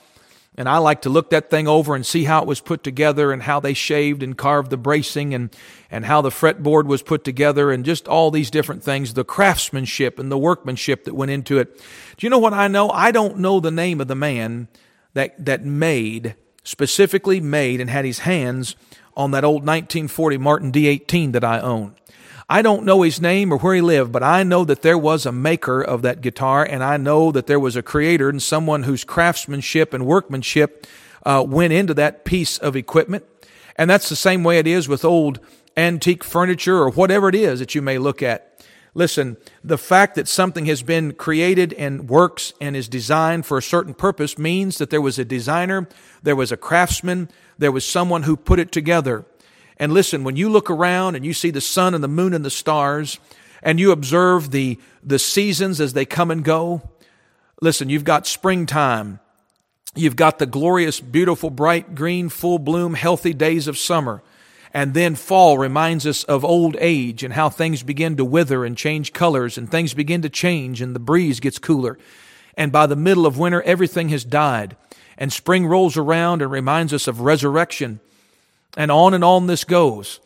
and 0.57 0.67
I 0.67 0.79
like 0.79 1.03
to 1.03 1.11
look 1.11 1.29
that 1.29 1.51
thing 1.51 1.69
over 1.69 1.95
and 1.95 2.07
see 2.07 2.25
how 2.25 2.41
it 2.41 2.49
was 2.49 2.63
put 2.63 2.83
together 2.83 3.33
and 3.33 3.43
how 3.43 3.61
they 3.61 3.75
shaved 3.75 4.23
and 4.23 4.37
carved 4.37 4.71
the 4.71 4.79
bracing 4.79 5.35
and, 5.35 5.55
and 5.91 6.07
how 6.07 6.23
the 6.23 6.31
fretboard 6.31 6.87
was 6.87 7.03
put 7.03 7.25
together 7.25 7.71
and 7.71 7.85
just 7.85 8.09
all 8.09 8.31
these 8.31 8.51
different 8.51 8.83
things, 8.83 9.13
the 9.13 9.25
craftsmanship 9.25 10.19
and 10.19 10.33
the 10.33 10.39
workmanship 10.39 11.05
that 11.05 11.15
went 11.15 11.31
into 11.31 11.59
it. 11.59 11.77
Do 12.17 12.25
you 12.25 12.31
know 12.31 12.39
what 12.39 12.55
I 12.55 12.67
know? 12.67 12.89
I 12.89 13.11
don't 13.11 13.41
know 13.41 13.61
the 13.61 13.71
name 13.71 14.01
of 14.01 14.09
the 14.09 14.15
man 14.15 14.69
that, 15.13 15.45
that 15.45 15.67
made 15.67 16.35
specifically 16.69 17.41
made 17.41 17.81
and 17.81 17.89
had 17.89 18.05
his 18.05 18.21
hands 18.21 18.77
on 19.17 19.31
that 19.31 19.43
old 19.43 19.63
1940 19.63 20.37
Martin 20.37 20.71
D18 20.71 21.33
that 21.33 21.43
I 21.43 21.61
own. 21.61 21.95
I 22.47 22.61
don't 22.61 22.85
know 22.85 23.01
his 23.01 23.23
name 23.23 23.53
or 23.53 23.59
where 23.59 23.75
he 23.75 23.81
lived, 23.81 24.13
but 24.13 24.23
I 24.23 24.43
know 24.43 24.67
that 24.67 24.83
there 24.83 24.99
was 24.99 25.25
a 25.25 25.33
maker 25.33 25.81
of 25.81 26.03
that 26.03 26.21
guitar, 26.21 26.63
and 26.65 26.85
I 26.85 26.99
know 26.99 27.33
that 27.33 27.47
there 27.47 27.59
was 27.59 27.75
a 27.75 27.83
creator 27.83 28.29
and 28.29 28.43
someone 28.43 28.83
whose 28.83 29.03
craftsmanship 29.03 29.95
and 29.95 30.05
workmanship 30.05 30.87
uh, 31.25 31.43
went 31.47 31.73
into 31.73 31.95
that 31.95 32.27
piece 32.27 32.59
of 32.59 32.77
equipment. 32.77 33.25
And 33.77 33.89
that's 33.89 34.11
the 34.11 34.17
same 34.17 34.45
way 34.45 34.59
it 34.59 34.67
is 34.67 34.89
with 34.89 35.07
old 35.07 35.41
antique 35.75 36.23
furniture 36.23 36.77
or 36.77 36.91
whatever 36.91 37.31
it 37.31 37.35
is 37.35 37.61
that 37.61 37.75
you 37.75 37.81
may 37.81 37.97
look 37.97 38.23
at. 38.23 38.48
Listen, 38.99 39.37
the 39.63 39.79
fact 39.79 40.17
that 40.17 40.27
something 40.27 40.67
has 40.67 40.83
been 40.83 41.13
created 41.13 41.73
and 41.75 42.11
works 42.11 42.53
and 42.61 42.75
is 42.75 42.89
designed 42.89 43.47
for 43.47 43.57
a 43.57 43.63
certain 43.63 43.95
purpose 43.95 44.37
means 44.37 44.79
that 44.79 44.91
there 44.91 45.01
was 45.01 45.21
a 45.21 45.25
designer, 45.25 45.89
there 46.25 46.35
was 46.35 46.51
a 46.51 46.57
craftsman, 46.57 47.31
there 47.57 47.71
was 47.71 47.89
someone 47.89 48.25
who 48.25 48.37
put 48.37 48.59
it 48.59 48.73
together. 48.73 49.25
And 49.77 49.95
listen, 49.95 50.25
when 50.25 50.35
you 50.35 50.49
look 50.49 50.69
around 50.69 51.15
and 51.15 51.25
you 51.25 51.33
see 51.33 51.53
the 51.53 51.61
sun 51.61 51.95
and 51.95 52.03
the 52.03 52.09
moon 52.09 52.35
and 52.35 52.45
the 52.45 52.51
stars, 52.51 53.21
and 53.63 53.79
you 53.79 53.93
observe 53.93 54.51
the, 54.51 54.81
the 55.01 55.21
seasons 55.21 55.81
as 55.81 55.93
they 55.93 56.05
come 56.05 56.33
and 56.33 56.43
go, 56.43 56.83
listen, 57.63 57.89
you've 57.89 58.03
got 58.03 58.27
springtime, 58.27 59.21
You've 59.95 60.17
got 60.17 60.39
the 60.39 60.47
glorious, 60.47 61.01
beautiful, 61.01 61.51
bright, 61.51 61.95
green, 61.95 62.29
full 62.29 62.59
bloom, 62.59 62.95
healthy 62.95 63.33
days 63.33 63.67
of 63.67 63.79
summer. 63.79 64.23
And 64.79 64.95
then 64.95 65.17
fall 65.17 65.59
reminds 65.59 66.07
us 66.07 66.23
of 66.23 66.45
old 66.45 66.77
age 66.79 67.25
and 67.25 67.35
how 67.35 67.49
things 67.49 67.83
begin 67.83 68.17
to 68.17 68.25
wither 68.25 68.65
and 68.65 68.77
change 68.77 69.13
colors 69.13 69.59
and 69.59 69.69
things 69.69 69.93
begin 69.93 70.23
to 70.23 70.29
change 70.29 70.81
and 70.81 70.95
the 70.95 71.01
breeze 71.01 71.41
gets 71.41 71.59
cooler. 71.59 71.99
And 72.57 72.71
by 72.71 72.87
the 72.87 72.95
middle 72.95 73.27
of 73.27 73.37
winter, 73.37 73.61
everything 73.63 74.11
has 74.11 74.25
died. 74.25 74.77
And 75.17 75.33
spring 75.33 75.67
rolls 75.67 75.97
around 75.97 76.43
and 76.43 76.53
reminds 76.53 76.95
us 76.95 77.09
of 77.09 77.23
resurrection. 77.23 77.99
And 78.77 78.93
on 78.93 79.15
and 79.15 79.25
on 79.25 79.49
this 79.49 79.65
goes. 79.65 80.21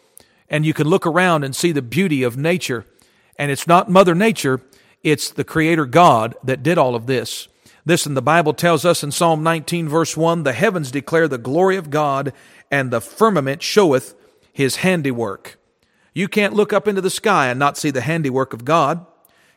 And 0.50 0.66
you 0.66 0.74
can 0.74 0.86
look 0.86 1.06
around 1.06 1.44
and 1.44 1.56
see 1.56 1.72
the 1.72 1.80
beauty 1.80 2.22
of 2.22 2.36
nature. 2.36 2.84
And 3.38 3.50
it's 3.50 3.66
not 3.66 3.90
Mother 3.90 4.14
Nature, 4.14 4.60
it's 5.02 5.30
the 5.30 5.44
Creator 5.44 5.86
God 5.86 6.34
that 6.44 6.62
did 6.62 6.76
all 6.76 6.94
of 6.94 7.06
this. 7.06 7.48
Listen, 7.86 8.12
the 8.12 8.20
Bible 8.20 8.52
tells 8.52 8.84
us 8.84 9.02
in 9.02 9.12
Psalm 9.12 9.42
19, 9.42 9.88
verse 9.88 10.14
1 10.14 10.42
the 10.42 10.52
heavens 10.52 10.90
declare 10.90 11.26
the 11.26 11.38
glory 11.38 11.78
of 11.78 11.88
God, 11.88 12.34
and 12.70 12.90
the 12.90 13.00
firmament 13.00 13.62
showeth 13.62 14.14
his 14.52 14.76
handiwork. 14.76 15.58
You 16.14 16.28
can't 16.28 16.54
look 16.54 16.72
up 16.72 16.86
into 16.86 17.00
the 17.00 17.10
sky 17.10 17.48
and 17.48 17.58
not 17.58 17.76
see 17.76 17.90
the 17.90 18.02
handiwork 18.02 18.52
of 18.52 18.64
God. 18.64 19.04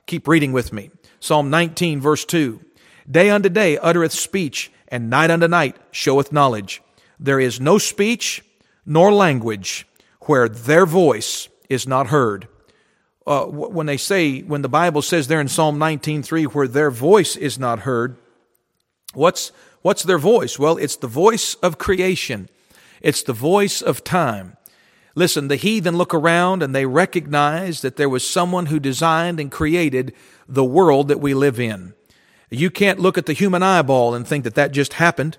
Keep 0.05 0.27
reading 0.27 0.53
with 0.53 0.71
me. 0.71 0.91
Psalm 1.19 1.49
19, 1.49 1.99
verse 1.99 2.25
2 2.25 2.61
Day 3.09 3.29
unto 3.29 3.49
day 3.49 3.77
uttereth 3.77 4.13
speech, 4.13 4.71
and 4.87 5.09
night 5.09 5.29
unto 5.29 5.47
night 5.47 5.75
showeth 5.91 6.31
knowledge. 6.31 6.81
There 7.19 7.39
is 7.39 7.59
no 7.59 7.77
speech 7.77 8.43
nor 8.85 9.11
language 9.11 9.87
where 10.21 10.47
their 10.47 10.85
voice 10.85 11.49
is 11.69 11.87
not 11.87 12.07
heard 12.07 12.47
uh, 13.27 13.45
when 13.45 13.87
they 13.87 13.97
say, 13.97 14.41
when 14.41 14.61
the 14.61 14.69
Bible 14.69 15.01
says 15.01 15.27
there 15.27 15.41
in 15.41 15.47
Psalm 15.47 15.79
19.3 15.79 16.45
where 16.53 16.67
their 16.67 16.91
voice 16.91 17.35
is 17.35 17.57
not 17.57 17.79
heard, 17.79 18.17
what's, 19.13 19.51
what's 19.81 20.03
their 20.03 20.19
voice? 20.19 20.59
Well, 20.59 20.77
it's 20.77 20.97
the 20.97 21.07
voice 21.07 21.55
of 21.55 21.77
creation. 21.77 22.49
It's 23.01 23.23
the 23.23 23.33
voice 23.33 23.81
of 23.81 24.03
time. 24.03 24.57
Listen, 25.15 25.47
the 25.47 25.55
heathen 25.55 25.97
look 25.97 26.13
around 26.13 26.61
and 26.61 26.75
they 26.75 26.85
recognize 26.85 27.79
that 27.81 27.95
there 27.95 28.09
was 28.09 28.27
someone 28.29 28.65
who 28.65 28.79
designed 28.79 29.39
and 29.39 29.49
created 29.49 30.13
the 30.47 30.65
world 30.65 31.07
that 31.07 31.21
we 31.21 31.33
live 31.33 31.57
in. 31.57 31.93
You 32.49 32.69
can't 32.69 32.99
look 32.99 33.17
at 33.17 33.25
the 33.25 33.33
human 33.33 33.63
eyeball 33.63 34.13
and 34.13 34.27
think 34.27 34.43
that 34.43 34.55
that 34.55 34.73
just 34.73 34.93
happened. 34.93 35.37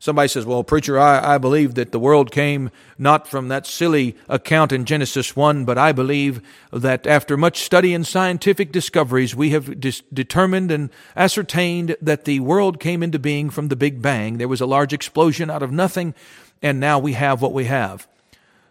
Somebody 0.00 0.26
says, 0.26 0.44
well, 0.44 0.64
preacher, 0.64 0.98
I, 0.98 1.34
I 1.34 1.38
believe 1.38 1.76
that 1.76 1.92
the 1.92 2.00
world 2.00 2.32
came 2.32 2.72
not 2.98 3.28
from 3.28 3.46
that 3.46 3.68
silly 3.68 4.16
account 4.28 4.72
in 4.72 4.84
Genesis 4.84 5.36
1, 5.36 5.64
but 5.64 5.78
I 5.78 5.92
believe 5.92 6.42
that 6.72 7.06
after 7.06 7.36
much 7.36 7.60
study 7.60 7.94
and 7.94 8.04
scientific 8.04 8.72
discoveries, 8.72 9.36
we 9.36 9.50
have 9.50 9.78
dis- 9.78 10.02
determined 10.12 10.72
and 10.72 10.90
ascertained 11.14 11.94
that 12.02 12.24
the 12.24 12.40
world 12.40 12.80
came 12.80 13.00
into 13.04 13.20
being 13.20 13.48
from 13.48 13.68
the 13.68 13.76
Big 13.76 14.02
Bang. 14.02 14.38
There 14.38 14.48
was 14.48 14.60
a 14.60 14.66
large 14.66 14.92
explosion 14.92 15.48
out 15.50 15.62
of 15.62 15.70
nothing, 15.70 16.16
and 16.60 16.80
now 16.80 16.98
we 16.98 17.12
have 17.12 17.40
what 17.40 17.52
we 17.52 17.66
have. 17.66 18.08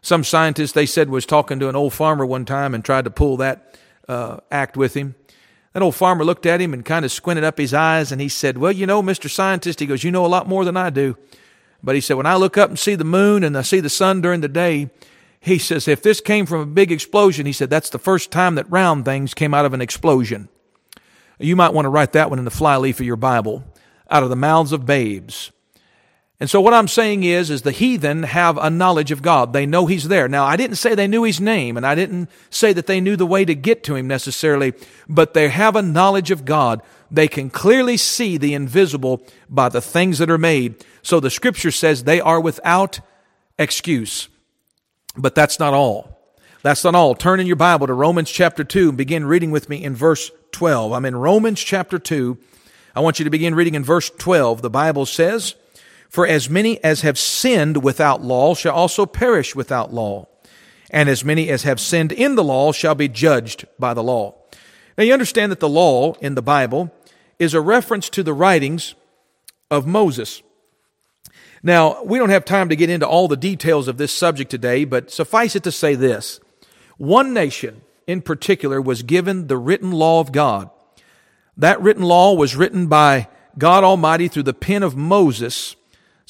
Some 0.02 0.24
scientist, 0.24 0.74
they 0.74 0.86
said, 0.86 1.10
was 1.10 1.26
talking 1.26 1.60
to 1.60 1.70
an 1.70 1.76
old 1.76 1.94
farmer 1.94 2.26
one 2.26 2.46
time 2.46 2.74
and 2.74 2.84
tried 2.84 3.06
to 3.06 3.12
pull 3.12 3.38
that 3.38 3.80
uh, 4.08 4.38
act 4.52 4.76
with 4.76 4.96
him. 4.96 5.16
That 5.74 5.84
old 5.84 5.96
farmer 5.96 6.26
looked 6.26 6.46
at 6.46 6.60
him 6.60 6.74
and 6.74 6.84
kind 6.84 7.06
of 7.06 7.12
squinted 7.12 7.44
up 7.44 7.58
his 7.58 7.74
eyes 7.74 8.12
and 8.12 8.20
he 8.20 8.28
said, 8.28 8.58
Well, 8.58 8.72
you 8.72 8.86
know, 8.86 9.02
Mr. 9.02 9.30
Scientist, 9.30 9.80
he 9.80 9.86
goes, 9.86 10.04
You 10.04 10.12
know 10.12 10.26
a 10.26 10.28
lot 10.28 10.48
more 10.48 10.66
than 10.66 10.76
I 10.76 10.90
do. 10.90 11.18
But 11.84 11.96
he 11.96 12.02
said, 12.02 12.18
When 12.18 12.26
I 12.26 12.36
look 12.36 12.58
up 12.58 12.70
and 12.70 12.78
see 12.78 12.96
the 12.96 13.04
moon 13.04 13.44
and 13.44 13.58
I 13.58 13.62
see 13.62 13.80
the 13.80 13.90
sun 13.90 14.22
during 14.22 14.42
the 14.42 14.50
day, 14.50 14.90
he 15.40 15.58
says, 15.58 15.88
If 15.88 16.04
this 16.04 16.20
came 16.20 16.46
from 16.46 16.60
a 16.62 16.66
big 16.66 16.92
explosion, 16.92 17.46
he 17.46 17.54
said, 17.54 17.70
That's 17.70 17.90
the 17.90 18.00
first 18.00 18.32
time 18.32 18.56
that 18.56 18.70
round 18.70 19.06
things 19.06 19.34
came 19.34 19.54
out 19.54 19.66
of 19.66 19.74
an 19.74 19.82
explosion. 19.82 20.50
You 21.40 21.56
might 21.56 21.74
want 21.74 21.86
to 21.86 21.90
write 21.90 22.12
that 22.14 22.30
one 22.30 22.40
in 22.40 22.46
the 22.46 22.52
flyleaf 22.52 23.00
of 23.00 23.06
your 23.06 23.16
Bible. 23.16 23.64
Out 24.10 24.24
of 24.24 24.30
the 24.30 24.36
mouths 24.36 24.74
of 24.74 24.86
babes. 24.86 25.52
And 26.42 26.50
so 26.50 26.60
what 26.60 26.74
I'm 26.74 26.88
saying 26.88 27.24
is, 27.24 27.52
is 27.52 27.62
the 27.62 27.72
heathen 27.72 28.24
have 28.24 28.58
a 28.58 28.72
knowledge 28.72 29.12
of 29.12 29.22
God. 29.22 29.54
They 29.54 29.68
know 29.68 29.86
He's 29.86 30.08
there. 30.08 30.28
Now, 30.28 30.44
I 30.44 30.56
didn't 30.56 30.78
say 30.78 30.96
they 30.96 31.08
knew 31.08 31.22
His 31.22 31.40
name, 31.40 31.78
and 31.78 31.86
I 31.86 31.94
didn't 31.94 32.32
say 32.50 32.74
that 32.74 32.88
they 32.88 33.00
knew 33.00 33.16
the 33.16 33.28
way 33.28 33.46
to 33.46 33.54
get 33.54 33.84
to 33.84 33.96
Him 33.96 34.08
necessarily, 34.08 34.74
but 35.08 35.36
they 35.36 35.50
have 35.50 35.76
a 35.76 35.84
knowledge 35.84 36.32
of 36.32 36.44
God. 36.44 36.82
They 37.12 37.28
can 37.28 37.52
clearly 37.52 37.96
see 37.96 38.38
the 38.38 38.56
invisible 38.56 39.22
by 39.52 39.70
the 39.70 39.82
things 39.82 40.18
that 40.18 40.32
are 40.32 40.40
made. 40.40 40.84
So 41.04 41.20
the 41.20 41.30
scripture 41.30 41.70
says 41.70 42.06
they 42.06 42.20
are 42.20 42.42
without 42.42 43.02
excuse. 43.60 44.28
But 45.16 45.36
that's 45.36 45.60
not 45.60 45.76
all. 45.76 46.18
That's 46.64 46.84
not 46.84 46.96
all. 46.96 47.14
Turn 47.14 47.40
in 47.40 47.46
your 47.46 47.56
Bible 47.56 47.86
to 47.86 47.94
Romans 47.94 48.32
chapter 48.32 48.64
2 48.64 48.90
and 48.90 48.98
begin 48.98 49.26
reading 49.26 49.52
with 49.52 49.70
me 49.70 49.84
in 49.84 49.94
verse 49.94 50.32
12. 50.54 50.92
I'm 50.92 51.06
in 51.06 51.16
Romans 51.16 51.62
chapter 51.62 52.00
2. 52.00 52.36
I 52.96 53.02
want 53.02 53.20
you 53.20 53.26
to 53.26 53.32
begin 53.32 53.54
reading 53.54 53.76
in 53.76 53.84
verse 53.84 54.10
12. 54.10 54.64
The 54.64 54.72
Bible 54.72 55.06
says, 55.06 55.54
for 56.12 56.28
as 56.28 56.50
many 56.50 56.84
as 56.84 57.02
have 57.02 57.18
sinned 57.18 57.82
without 57.82 58.22
law 58.22 58.54
shall 58.54 58.76
also 58.76 59.06
perish 59.06 59.56
without 59.56 59.94
law. 59.94 60.28
And 60.90 61.08
as 61.08 61.24
many 61.24 61.48
as 61.48 61.64
have 61.64 61.80
sinned 61.80 62.12
in 62.12 62.36
the 62.36 62.44
law 62.44 62.74
shall 62.74 62.96
be 62.96 63.08
judged 63.08 63.66
by 63.80 63.94
the 63.94 64.04
law. 64.04 64.36
Now 64.98 65.06
you 65.06 65.14
understand 65.14 65.54
that 65.54 65.62
the 65.62 65.70
law 65.70 66.12
in 66.16 66.36
the 66.36 66.42
Bible 66.42 66.94
is 67.40 67.54
a 67.54 67.62
reference 67.62 68.10
to 68.10 68.24
the 68.24 68.34
writings 68.34 68.94
of 69.72 69.88
Moses. 69.88 70.44
Now, 71.64 72.04
we 72.04 72.18
don't 72.18 72.30
have 72.30 72.44
time 72.44 72.68
to 72.68 72.76
get 72.76 72.90
into 72.90 73.08
all 73.08 73.30
the 73.30 73.38
details 73.38 73.88
of 73.88 73.98
this 73.98 74.12
subject 74.12 74.52
today, 74.52 74.84
but 74.84 75.12
suffice 75.12 75.56
it 75.56 75.64
to 75.64 75.72
say 75.72 75.96
this. 75.96 76.42
One 76.98 77.34
nation 77.34 77.84
in 78.06 78.22
particular 78.22 78.82
was 78.82 79.04
given 79.04 79.48
the 79.48 79.58
written 79.58 79.92
law 79.92 80.20
of 80.20 80.34
God. 80.34 80.70
That 81.56 81.82
written 81.82 82.04
law 82.04 82.34
was 82.34 82.56
written 82.56 82.88
by 82.88 83.30
God 83.58 83.86
Almighty 83.86 84.28
through 84.28 84.44
the 84.44 84.54
pen 84.54 84.84
of 84.84 84.98
Moses 84.98 85.78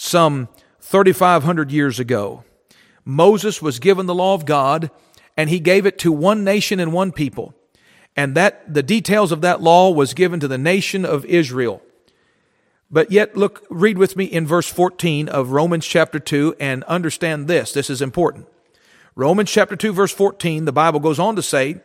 some 0.01 0.49
3,500 0.79 1.71
years 1.71 1.99
ago. 1.99 2.43
Moses 3.05 3.61
was 3.61 3.77
given 3.77 4.07
the 4.07 4.15
law 4.15 4.33
of 4.33 4.45
God 4.45 4.89
and 5.37 5.47
he 5.47 5.59
gave 5.59 5.85
it 5.85 5.99
to 5.99 6.11
one 6.11 6.43
nation 6.43 6.79
and 6.79 6.91
one 6.91 7.11
people. 7.11 7.53
And 8.15 8.35
that, 8.35 8.73
the 8.73 8.81
details 8.81 9.31
of 9.31 9.41
that 9.41 9.61
law 9.61 9.91
was 9.91 10.15
given 10.15 10.39
to 10.39 10.47
the 10.47 10.57
nation 10.57 11.05
of 11.05 11.23
Israel. 11.25 11.83
But 12.89 13.11
yet, 13.11 13.37
look, 13.37 13.65
read 13.69 13.99
with 13.99 14.17
me 14.17 14.25
in 14.25 14.47
verse 14.47 14.67
14 14.67 15.29
of 15.29 15.51
Romans 15.51 15.85
chapter 15.85 16.19
2 16.19 16.55
and 16.59 16.83
understand 16.85 17.47
this. 17.47 17.71
This 17.71 17.89
is 17.89 18.01
important. 18.01 18.47
Romans 19.15 19.51
chapter 19.51 19.75
2 19.75 19.93
verse 19.93 20.11
14, 20.11 20.65
the 20.65 20.71
Bible 20.71 20.99
goes 20.99 21.19
on 21.19 21.35
to 21.35 21.43
say, 21.43 21.79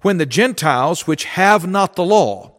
when 0.00 0.18
the 0.18 0.26
Gentiles 0.26 1.06
which 1.06 1.24
have 1.24 1.66
not 1.68 1.94
the 1.94 2.04
law, 2.04 2.52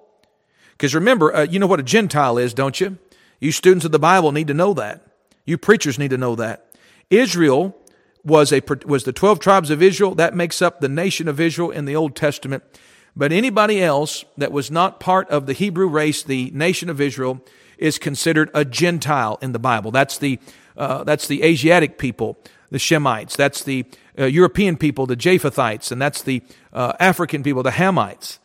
because 0.72 0.95
remember, 0.95 1.36
uh, 1.36 1.43
you 1.43 1.60
know 1.60 1.67
what 1.67 1.81
a 1.81 1.83
Gentile 1.83 2.38
is, 2.38 2.53
don't 2.53 2.79
you? 2.79 2.98
You 3.43 3.51
students 3.51 3.83
of 3.83 3.91
the 3.91 4.00
Bible 4.00 4.31
need 4.31 4.47
to 4.47 4.53
know 4.53 4.73
that. 4.75 5.01
You 5.45 5.57
preachers 5.57 6.00
need 6.00 6.12
to 6.12 6.17
know 6.17 6.35
that. 6.35 6.65
Israel 7.09 7.75
was 8.23 8.53
a 8.53 8.62
was 8.85 9.03
the 9.03 9.12
12 9.12 9.39
tribes 9.39 9.69
of 9.69 9.81
Israel 9.81 10.15
that 10.15 10.33
makes 10.33 10.62
up 10.62 10.79
the 10.79 10.88
nation 10.88 11.27
of 11.27 11.41
Israel 11.41 11.69
in 11.69 11.83
the 11.83 11.95
Old 11.95 12.15
Testament. 12.15 12.63
But 13.17 13.33
anybody 13.33 13.83
else 13.83 14.23
that 14.38 14.53
was 14.53 14.71
not 14.71 15.01
part 15.01 15.29
of 15.29 15.45
the 15.45 15.53
Hebrew 15.53 15.88
race, 15.88 16.23
the 16.23 16.51
nation 16.51 16.89
of 16.89 17.01
Israel, 17.01 17.41
is 17.77 18.00
considered 18.00 18.50
a 18.53 18.63
Gentile 18.63 19.38
in 19.41 19.51
the 19.51 19.59
Bible. 19.59 19.91
That's 19.91 20.17
the 20.17 20.39
uh, 20.77 21.03
that's 21.03 21.27
the 21.27 21.43
Asiatic 21.43 21.97
people, 21.97 22.38
the 22.71 22.77
Shemites. 22.77 23.35
That's 23.35 23.62
the 23.62 23.85
uh, 24.17 24.23
European 24.23 24.77
people, 24.77 25.05
the 25.05 25.17
Japhethites, 25.17 25.91
and 25.91 26.01
that's 26.01 26.21
the 26.21 26.41
uh, 26.71 26.93
African 26.97 27.43
people, 27.43 27.62
the 27.62 27.71
Hamites. 27.71 28.39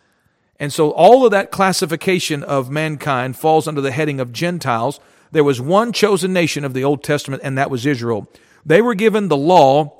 And 0.60 0.72
so 0.72 0.90
all 0.90 1.24
of 1.24 1.30
that 1.30 1.50
classification 1.50 2.42
of 2.42 2.70
mankind 2.70 3.36
falls 3.36 3.68
under 3.68 3.80
the 3.80 3.92
heading 3.92 4.18
of 4.18 4.32
Gentiles. 4.32 4.98
There 5.30 5.44
was 5.44 5.60
one 5.60 5.92
chosen 5.92 6.32
nation 6.32 6.64
of 6.64 6.74
the 6.74 6.84
Old 6.84 7.04
Testament, 7.04 7.42
and 7.44 7.56
that 7.56 7.70
was 7.70 7.86
Israel. 7.86 8.28
They 8.66 8.82
were 8.82 8.94
given 8.94 9.28
the 9.28 9.36
law 9.36 9.94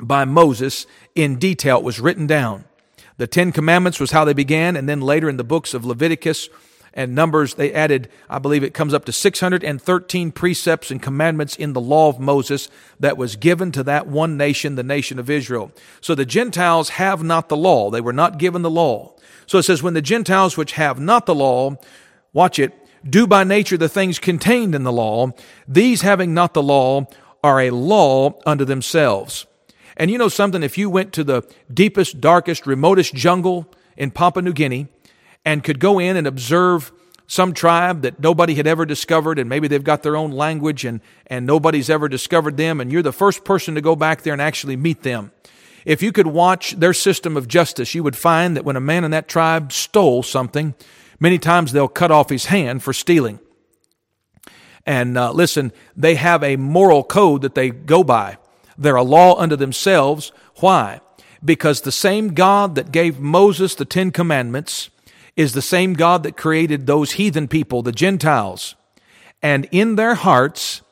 by 0.00 0.24
Moses 0.24 0.86
in 1.14 1.38
detail. 1.38 1.78
It 1.78 1.84
was 1.84 2.00
written 2.00 2.26
down. 2.26 2.64
The 3.16 3.26
Ten 3.26 3.52
Commandments 3.52 4.00
was 4.00 4.10
how 4.10 4.24
they 4.24 4.32
began, 4.32 4.74
and 4.74 4.88
then 4.88 5.00
later 5.00 5.28
in 5.28 5.36
the 5.36 5.44
books 5.44 5.74
of 5.74 5.84
Leviticus 5.84 6.48
and 6.94 7.14
Numbers, 7.14 7.54
they 7.54 7.72
added, 7.72 8.08
I 8.28 8.38
believe 8.38 8.64
it 8.64 8.74
comes 8.74 8.92
up 8.92 9.04
to 9.06 9.12
613 9.12 10.32
precepts 10.32 10.90
and 10.90 11.00
commandments 11.00 11.56
in 11.56 11.72
the 11.72 11.80
law 11.80 12.08
of 12.08 12.18
Moses 12.18 12.68
that 13.00 13.16
was 13.16 13.36
given 13.36 13.72
to 13.72 13.82
that 13.84 14.06
one 14.06 14.36
nation, 14.36 14.74
the 14.74 14.82
nation 14.82 15.18
of 15.18 15.30
Israel. 15.30 15.72
So 16.00 16.14
the 16.14 16.26
Gentiles 16.26 16.90
have 16.90 17.22
not 17.22 17.48
the 17.48 17.56
law. 17.56 17.90
They 17.90 18.00
were 18.00 18.12
not 18.12 18.38
given 18.38 18.62
the 18.62 18.70
law. 18.70 19.11
So 19.46 19.58
it 19.58 19.64
says, 19.64 19.82
when 19.82 19.94
the 19.94 20.02
Gentiles 20.02 20.56
which 20.56 20.72
have 20.72 21.00
not 21.00 21.26
the 21.26 21.34
law, 21.34 21.76
watch 22.32 22.58
it, 22.58 22.72
do 23.08 23.26
by 23.26 23.44
nature 23.44 23.76
the 23.76 23.88
things 23.88 24.18
contained 24.18 24.74
in 24.74 24.84
the 24.84 24.92
law, 24.92 25.32
these 25.66 26.02
having 26.02 26.34
not 26.34 26.54
the 26.54 26.62
law 26.62 27.06
are 27.42 27.60
a 27.60 27.70
law 27.70 28.38
unto 28.46 28.64
themselves. 28.64 29.46
And 29.96 30.10
you 30.10 30.18
know 30.18 30.28
something, 30.28 30.62
if 30.62 30.78
you 30.78 30.88
went 30.88 31.12
to 31.14 31.24
the 31.24 31.42
deepest, 31.72 32.20
darkest, 32.20 32.66
remotest 32.66 33.14
jungle 33.14 33.72
in 33.96 34.10
Papua 34.10 34.42
New 34.42 34.52
Guinea 34.52 34.88
and 35.44 35.64
could 35.64 35.80
go 35.80 35.98
in 35.98 36.16
and 36.16 36.26
observe 36.26 36.92
some 37.26 37.52
tribe 37.54 38.02
that 38.02 38.20
nobody 38.20 38.54
had 38.54 38.66
ever 38.66 38.84
discovered 38.84 39.38
and 39.38 39.48
maybe 39.48 39.68
they've 39.68 39.84
got 39.84 40.02
their 40.02 40.16
own 40.16 40.30
language 40.30 40.84
and, 40.84 41.00
and 41.26 41.46
nobody's 41.46 41.88
ever 41.88 42.08
discovered 42.08 42.56
them 42.56 42.80
and 42.80 42.92
you're 42.92 43.02
the 43.02 43.12
first 43.12 43.44
person 43.44 43.74
to 43.74 43.80
go 43.80 43.96
back 43.96 44.22
there 44.22 44.32
and 44.32 44.42
actually 44.42 44.76
meet 44.76 45.02
them 45.02 45.32
if 45.84 46.02
you 46.02 46.12
could 46.12 46.26
watch 46.26 46.72
their 46.72 46.92
system 46.92 47.36
of 47.36 47.48
justice, 47.48 47.94
you 47.94 48.02
would 48.02 48.16
find 48.16 48.56
that 48.56 48.64
when 48.64 48.76
a 48.76 48.80
man 48.80 49.04
in 49.04 49.10
that 49.10 49.28
tribe 49.28 49.72
stole 49.72 50.22
something, 50.22 50.74
many 51.18 51.38
times 51.38 51.72
they'll 51.72 51.88
cut 51.88 52.10
off 52.10 52.30
his 52.30 52.46
hand 52.46 52.82
for 52.82 52.92
stealing. 52.92 53.40
And 54.86 55.16
uh, 55.16 55.32
listen, 55.32 55.72
they 55.96 56.16
have 56.16 56.42
a 56.42 56.56
moral 56.56 57.04
code 57.04 57.42
that 57.42 57.54
they 57.54 57.70
go 57.70 58.02
by. 58.02 58.38
They're 58.76 58.96
a 58.96 59.02
law 59.02 59.36
unto 59.36 59.56
themselves. 59.56 60.32
Why? 60.56 61.00
Because 61.44 61.80
the 61.80 61.92
same 61.92 62.34
God 62.34 62.74
that 62.74 62.92
gave 62.92 63.20
Moses 63.20 63.74
the 63.74 63.84
Ten 63.84 64.10
Commandments 64.10 64.90
is 65.36 65.52
the 65.52 65.62
same 65.62 65.94
God 65.94 66.22
that 66.22 66.36
created 66.36 66.86
those 66.86 67.12
heathen 67.12 67.48
people, 67.48 67.82
the 67.82 67.92
Gentiles. 67.92 68.74
And 69.40 69.66
in 69.70 69.96
their 69.96 70.14
hearts, 70.14 70.82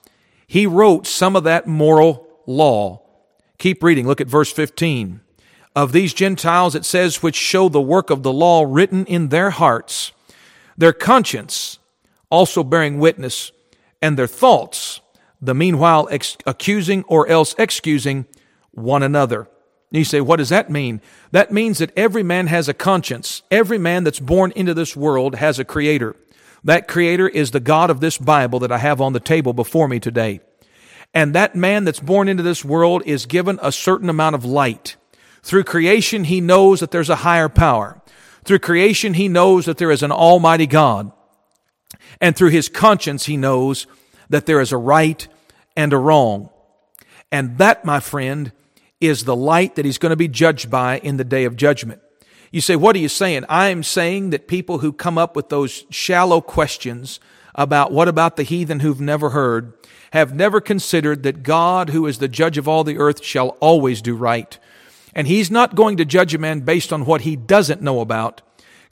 He 0.46 0.66
wrote 0.66 1.06
some 1.06 1.36
of 1.36 1.44
that 1.44 1.66
moral 1.66 2.26
law. 2.46 3.02
Keep 3.60 3.82
reading. 3.82 4.06
Look 4.06 4.22
at 4.22 4.26
verse 4.26 4.50
15. 4.50 5.20
Of 5.76 5.92
these 5.92 6.14
Gentiles, 6.14 6.74
it 6.74 6.86
says, 6.86 7.22
which 7.22 7.36
show 7.36 7.68
the 7.68 7.78
work 7.78 8.08
of 8.08 8.22
the 8.22 8.32
law 8.32 8.64
written 8.66 9.04
in 9.04 9.28
their 9.28 9.50
hearts, 9.50 10.12
their 10.78 10.94
conscience 10.94 11.78
also 12.30 12.64
bearing 12.64 12.98
witness, 12.98 13.52
and 14.00 14.16
their 14.16 14.26
thoughts, 14.26 15.02
the 15.42 15.54
meanwhile 15.54 16.08
ex- 16.10 16.38
accusing 16.46 17.04
or 17.04 17.28
else 17.28 17.54
excusing 17.58 18.24
one 18.70 19.02
another. 19.02 19.46
You 19.90 20.04
say, 20.04 20.22
what 20.22 20.36
does 20.36 20.48
that 20.48 20.70
mean? 20.70 21.02
That 21.32 21.52
means 21.52 21.78
that 21.78 21.92
every 21.98 22.22
man 22.22 22.46
has 22.46 22.66
a 22.66 22.74
conscience. 22.74 23.42
Every 23.50 23.76
man 23.76 24.04
that's 24.04 24.20
born 24.20 24.52
into 24.56 24.72
this 24.72 24.96
world 24.96 25.34
has 25.34 25.58
a 25.58 25.66
creator. 25.66 26.16
That 26.64 26.88
creator 26.88 27.28
is 27.28 27.50
the 27.50 27.60
God 27.60 27.90
of 27.90 28.00
this 28.00 28.16
Bible 28.16 28.58
that 28.60 28.72
I 28.72 28.78
have 28.78 29.02
on 29.02 29.12
the 29.12 29.20
table 29.20 29.52
before 29.52 29.86
me 29.86 30.00
today. 30.00 30.40
And 31.12 31.34
that 31.34 31.56
man 31.56 31.84
that's 31.84 32.00
born 32.00 32.28
into 32.28 32.42
this 32.42 32.64
world 32.64 33.02
is 33.04 33.26
given 33.26 33.58
a 33.62 33.72
certain 33.72 34.08
amount 34.08 34.36
of 34.36 34.44
light. 34.44 34.96
Through 35.42 35.64
creation, 35.64 36.24
he 36.24 36.40
knows 36.40 36.80
that 36.80 36.90
there's 36.90 37.10
a 37.10 37.16
higher 37.16 37.48
power. 37.48 38.00
Through 38.44 38.60
creation, 38.60 39.14
he 39.14 39.28
knows 39.28 39.66
that 39.66 39.78
there 39.78 39.90
is 39.90 40.02
an 40.02 40.12
almighty 40.12 40.66
God. 40.66 41.12
And 42.20 42.36
through 42.36 42.50
his 42.50 42.68
conscience, 42.68 43.26
he 43.26 43.36
knows 43.36 43.86
that 44.28 44.46
there 44.46 44.60
is 44.60 44.72
a 44.72 44.76
right 44.76 45.26
and 45.76 45.92
a 45.92 45.98
wrong. 45.98 46.50
And 47.32 47.58
that, 47.58 47.84
my 47.84 48.00
friend, 48.00 48.52
is 49.00 49.24
the 49.24 49.36
light 49.36 49.76
that 49.76 49.84
he's 49.84 49.98
going 49.98 50.10
to 50.10 50.16
be 50.16 50.28
judged 50.28 50.70
by 50.70 50.98
in 50.98 51.16
the 51.16 51.24
day 51.24 51.44
of 51.44 51.56
judgment. 51.56 52.00
You 52.52 52.60
say, 52.60 52.76
what 52.76 52.96
are 52.96 53.00
you 53.00 53.08
saying? 53.08 53.44
I 53.48 53.68
am 53.68 53.82
saying 53.82 54.30
that 54.30 54.48
people 54.48 54.78
who 54.78 54.92
come 54.92 55.18
up 55.18 55.36
with 55.36 55.48
those 55.48 55.84
shallow 55.90 56.40
questions 56.40 57.20
about 57.54 57.92
what 57.92 58.08
about 58.08 58.36
the 58.36 58.42
heathen 58.42 58.80
who've 58.80 59.00
never 59.00 59.30
heard 59.30 59.79
have 60.12 60.34
never 60.34 60.60
considered 60.60 61.22
that 61.22 61.42
God, 61.42 61.90
who 61.90 62.06
is 62.06 62.18
the 62.18 62.28
judge 62.28 62.58
of 62.58 62.66
all 62.66 62.84
the 62.84 62.98
earth, 62.98 63.24
shall 63.24 63.50
always 63.60 64.02
do 64.02 64.14
right. 64.14 64.58
And 65.14 65.26
he's 65.26 65.50
not 65.50 65.74
going 65.74 65.96
to 65.96 66.04
judge 66.04 66.34
a 66.34 66.38
man 66.38 66.60
based 66.60 66.92
on 66.92 67.04
what 67.04 67.22
he 67.22 67.36
doesn't 67.36 67.82
know 67.82 68.00
about. 68.00 68.42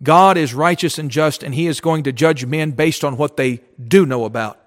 God 0.02 0.36
is 0.36 0.54
righteous 0.54 0.98
and 0.98 1.10
just, 1.10 1.42
and 1.42 1.54
he 1.54 1.66
is 1.66 1.80
going 1.80 2.04
to 2.04 2.12
judge 2.12 2.46
men 2.46 2.72
based 2.72 3.04
on 3.04 3.16
what 3.16 3.36
they 3.36 3.60
do 3.82 4.06
know 4.06 4.24
about. 4.24 4.58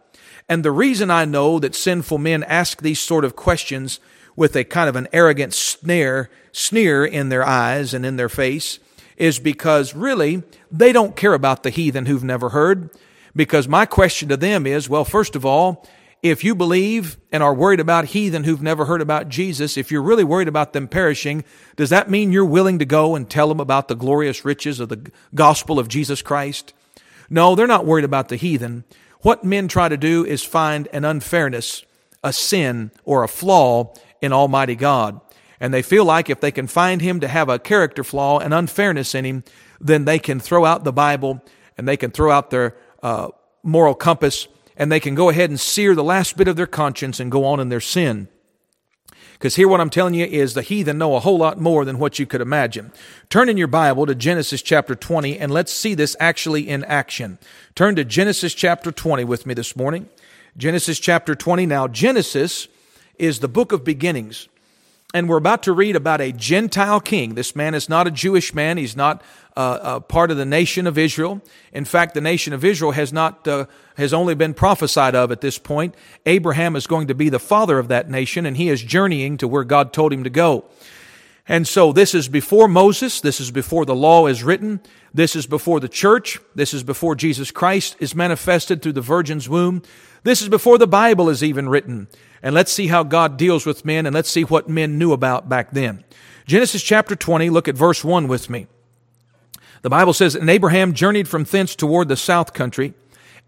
And 0.50 0.63
the 0.65 0.72
reason 0.72 1.10
I 1.10 1.24
know 1.24 1.60
that 1.60 1.75
sinful 1.75 2.17
men 2.17 2.43
ask 2.43 2.81
these 2.81 3.00
sort 3.00 3.24
of 3.24 3.36
questions 3.36 4.00
with 4.36 4.55
a 4.55 4.63
kind 4.63 4.89
of 4.89 4.96
an 4.96 5.08
arrogant 5.13 5.53
snare, 5.53 6.29
sneer 6.51 7.05
in 7.05 7.29
their 7.29 7.46
eyes 7.46 7.93
and 7.93 8.05
in 8.05 8.17
their 8.17 8.29
face 8.29 8.79
is 9.15 9.39
because 9.39 9.93
really 9.93 10.43
they 10.72 10.91
don't 10.91 11.15
care 11.15 11.34
about 11.34 11.63
the 11.63 11.70
heathen 11.70 12.05
who've 12.05 12.24
never 12.24 12.50
heard. 12.50 12.89
Because 13.34 13.67
my 13.67 13.86
question 13.86 14.27
to 14.29 14.36
them 14.36 14.65
is, 14.65 14.89
well, 14.89 15.05
first 15.05 15.36
of 15.36 15.46
all, 15.46 15.88
if 16.22 16.44
you 16.44 16.54
believe 16.54 17.18
and 17.32 17.42
are 17.42 17.54
worried 17.54 17.80
about 17.80 18.06
heathen 18.06 18.44
who've 18.44 18.62
never 18.62 18.86
heard 18.86 19.01
about 19.01 19.28
Jesus, 19.28 19.75
if 19.75 19.92
you're 19.92 20.04
really 20.04 20.24
worried 20.24 20.48
about 20.48 20.74
them 20.74 20.88
perishing, 20.88 21.44
does 21.75 21.90
that 21.90 22.12
mean 22.12 22.32
you're 22.32 22.46
willing 22.46 22.78
to 22.78 22.86
go 22.86 23.16
and 23.16 23.28
tell 23.28 23.48
them 23.48 23.60
about 23.60 23.88
the 23.88 23.96
glorious 23.96 24.46
riches 24.46 24.80
of 24.80 24.90
the 24.90 25.12
gospel 25.34 25.80
of 25.80 25.88
Jesus 25.88 26.22
Christ? 26.22 26.74
No, 27.30 27.56
they're 27.56 27.66
not 27.66 27.88
worried 27.88 28.06
about 28.06 28.30
the 28.30 28.36
heathen. 28.36 28.84
What 29.22 29.44
men 29.44 29.68
try 29.68 29.90
to 29.90 29.98
do 29.98 30.24
is 30.24 30.44
find 30.44 30.88
an 30.94 31.06
unfairness, 31.06 31.84
a 32.24 32.32
sin, 32.32 32.92
or 33.04 33.24
a 33.24 33.28
flaw 33.28 33.94
in 34.22 34.32
Almighty 34.32 34.75
God. 34.75 35.20
And 35.60 35.74
they 35.74 35.82
feel 35.82 36.06
like 36.06 36.30
if 36.30 36.40
they 36.40 36.51
can 36.51 36.68
find 36.68 37.01
him 37.01 37.20
to 37.20 37.28
have 37.28 37.50
a 37.50 37.60
character 37.60 38.04
flaw 38.04 38.40
and 38.40 38.54
unfairness 38.54 39.15
in 39.15 39.26
him, 39.26 39.43
then 39.80 40.06
they 40.06 40.19
can 40.19 40.39
throw 40.39 40.65
out 40.65 40.84
the 40.84 40.93
Bible 40.93 41.43
and 41.78 41.88
they 41.88 41.98
can 41.98 42.12
throw 42.12 42.32
out 42.32 42.52
their 42.52 42.76
uh, 43.02 43.30
moral 43.63 43.95
compass 43.95 44.48
and 44.77 44.91
they 44.91 44.99
can 44.99 45.15
go 45.15 45.29
ahead 45.29 45.49
and 45.49 45.60
sear 45.60 45.95
the 45.95 46.03
last 46.03 46.38
bit 46.38 46.47
of 46.47 46.55
their 46.55 46.67
conscience 46.67 47.19
and 47.19 47.31
go 47.31 47.45
on 47.45 47.60
in 47.60 47.69
their 47.69 47.79
sin. 47.79 48.27
Because 49.34 49.55
here, 49.55 49.67
what 49.67 49.81
I'm 49.81 49.89
telling 49.89 50.13
you 50.13 50.25
is 50.25 50.53
the 50.53 50.62
heathen 50.62 50.99
know 50.99 51.15
a 51.15 51.19
whole 51.19 51.39
lot 51.39 51.60
more 51.60 51.84
than 51.84 51.97
what 51.97 52.19
you 52.19 52.27
could 52.27 52.41
imagine. 52.41 52.91
Turn 53.27 53.49
in 53.49 53.57
your 53.57 53.67
Bible 53.67 54.05
to 54.05 54.13
Genesis 54.13 54.62
chapter 54.62 54.93
20 54.93 55.39
and 55.39 55.51
let's 55.51 55.73
see 55.73 55.95
this 55.95 56.15
actually 56.19 56.69
in 56.69 56.84
action. 56.84 57.39
Turn 57.73 57.95
to 57.95 58.05
Genesis 58.05 58.53
chapter 58.53 58.91
20 58.91 59.23
with 59.23 59.47
me 59.47 59.55
this 59.55 59.75
morning. 59.75 60.07
Genesis 60.57 60.99
chapter 60.99 61.34
20. 61.34 61.65
Now, 61.65 61.88
Genesis 61.88 62.67
is 63.17 63.39
the 63.39 63.47
book 63.47 63.71
of 63.71 63.84
beginnings. 63.84 64.47
And 65.13 65.28
we're 65.28 65.38
about 65.38 65.63
to 65.63 65.74
read 65.74 65.95
about 65.95 66.21
a 66.21 66.32
Gentile 66.32 67.02
king. 67.02 67.36
This 67.36 67.56
man 67.56 67.74
is 67.74 67.89
not 67.89 68.08
a 68.08 68.12
Jewish 68.12 68.54
man. 68.54 68.78
He's 68.78 68.95
not 68.95 69.21
uh, 69.58 69.80
a 69.82 70.02
part 70.02 70.32
of 70.32 70.38
the 70.38 70.45
nation 70.45 70.88
of 70.88 70.97
Israel. 70.97 71.41
In 71.74 71.84
fact, 71.84 72.13
the 72.13 72.21
nation 72.21 72.54
of 72.54 72.63
Israel 72.63 72.91
has 72.91 73.12
not, 73.12 73.45
uh, 73.45 73.65
has 73.97 74.13
only 74.13 74.36
been 74.36 74.54
prophesied 74.54 75.13
of 75.13 75.32
at 75.32 75.41
this 75.41 75.58
point. 75.58 75.95
Abraham 76.26 76.78
is 76.78 76.88
going 76.88 77.08
to 77.08 77.15
be 77.15 77.28
the 77.28 77.39
father 77.39 77.78
of 77.78 77.89
that 77.89 78.10
nation 78.10 78.45
and 78.45 78.56
he 78.56 78.69
is 78.69 78.82
journeying 78.82 79.36
to 79.38 79.47
where 79.47 79.65
God 79.65 79.91
told 79.91 80.13
him 80.13 80.24
to 80.24 80.30
go. 80.30 80.65
And 81.47 81.67
so 81.67 81.91
this 81.91 82.13
is 82.13 82.27
before 82.27 82.67
Moses. 82.67 83.19
This 83.19 83.39
is 83.39 83.51
before 83.51 83.86
the 83.86 83.95
law 83.95 84.27
is 84.27 84.43
written. 84.43 84.80
This 85.13 85.36
is 85.36 85.47
before 85.47 85.80
the 85.80 85.89
church. 85.89 86.39
This 86.56 86.73
is 86.73 86.84
before 86.84 87.15
Jesus 87.15 87.51
Christ 87.51 87.95
is 87.99 88.15
manifested 88.15 88.82
through 88.82 88.93
the 88.93 89.01
virgin's 89.01 89.49
womb. 89.49 89.82
This 90.23 90.41
is 90.41 90.49
before 90.49 90.77
the 90.77 90.88
Bible 90.88 91.30
is 91.30 91.43
even 91.43 91.67
written. 91.67 92.08
And 92.43 92.54
let's 92.54 92.71
see 92.71 92.88
how 92.88 93.04
God 93.04 93.38
deals 93.38 93.65
with 93.65 93.86
men 93.86 94.06
and 94.06 94.13
let's 94.13 94.30
see 94.30 94.43
what 94.43 94.69
men 94.69 94.97
knew 94.97 95.13
about 95.13 95.49
back 95.49 95.71
then. 95.71 96.04
Genesis 96.45 96.84
chapter 96.84 97.15
20, 97.15 97.49
look 97.49 97.67
at 97.67 97.75
verse 97.75 98.04
1 98.04 98.27
with 98.27 98.49
me. 98.49 98.67
The 99.82 99.89
Bible 99.89 100.13
says, 100.13 100.36
And 100.36 100.49
Abraham 100.49 100.93
journeyed 100.93 101.27
from 101.27 101.43
thence 101.43 101.75
toward 101.75 102.08
the 102.08 102.15
south 102.15 102.54
country, 102.54 102.93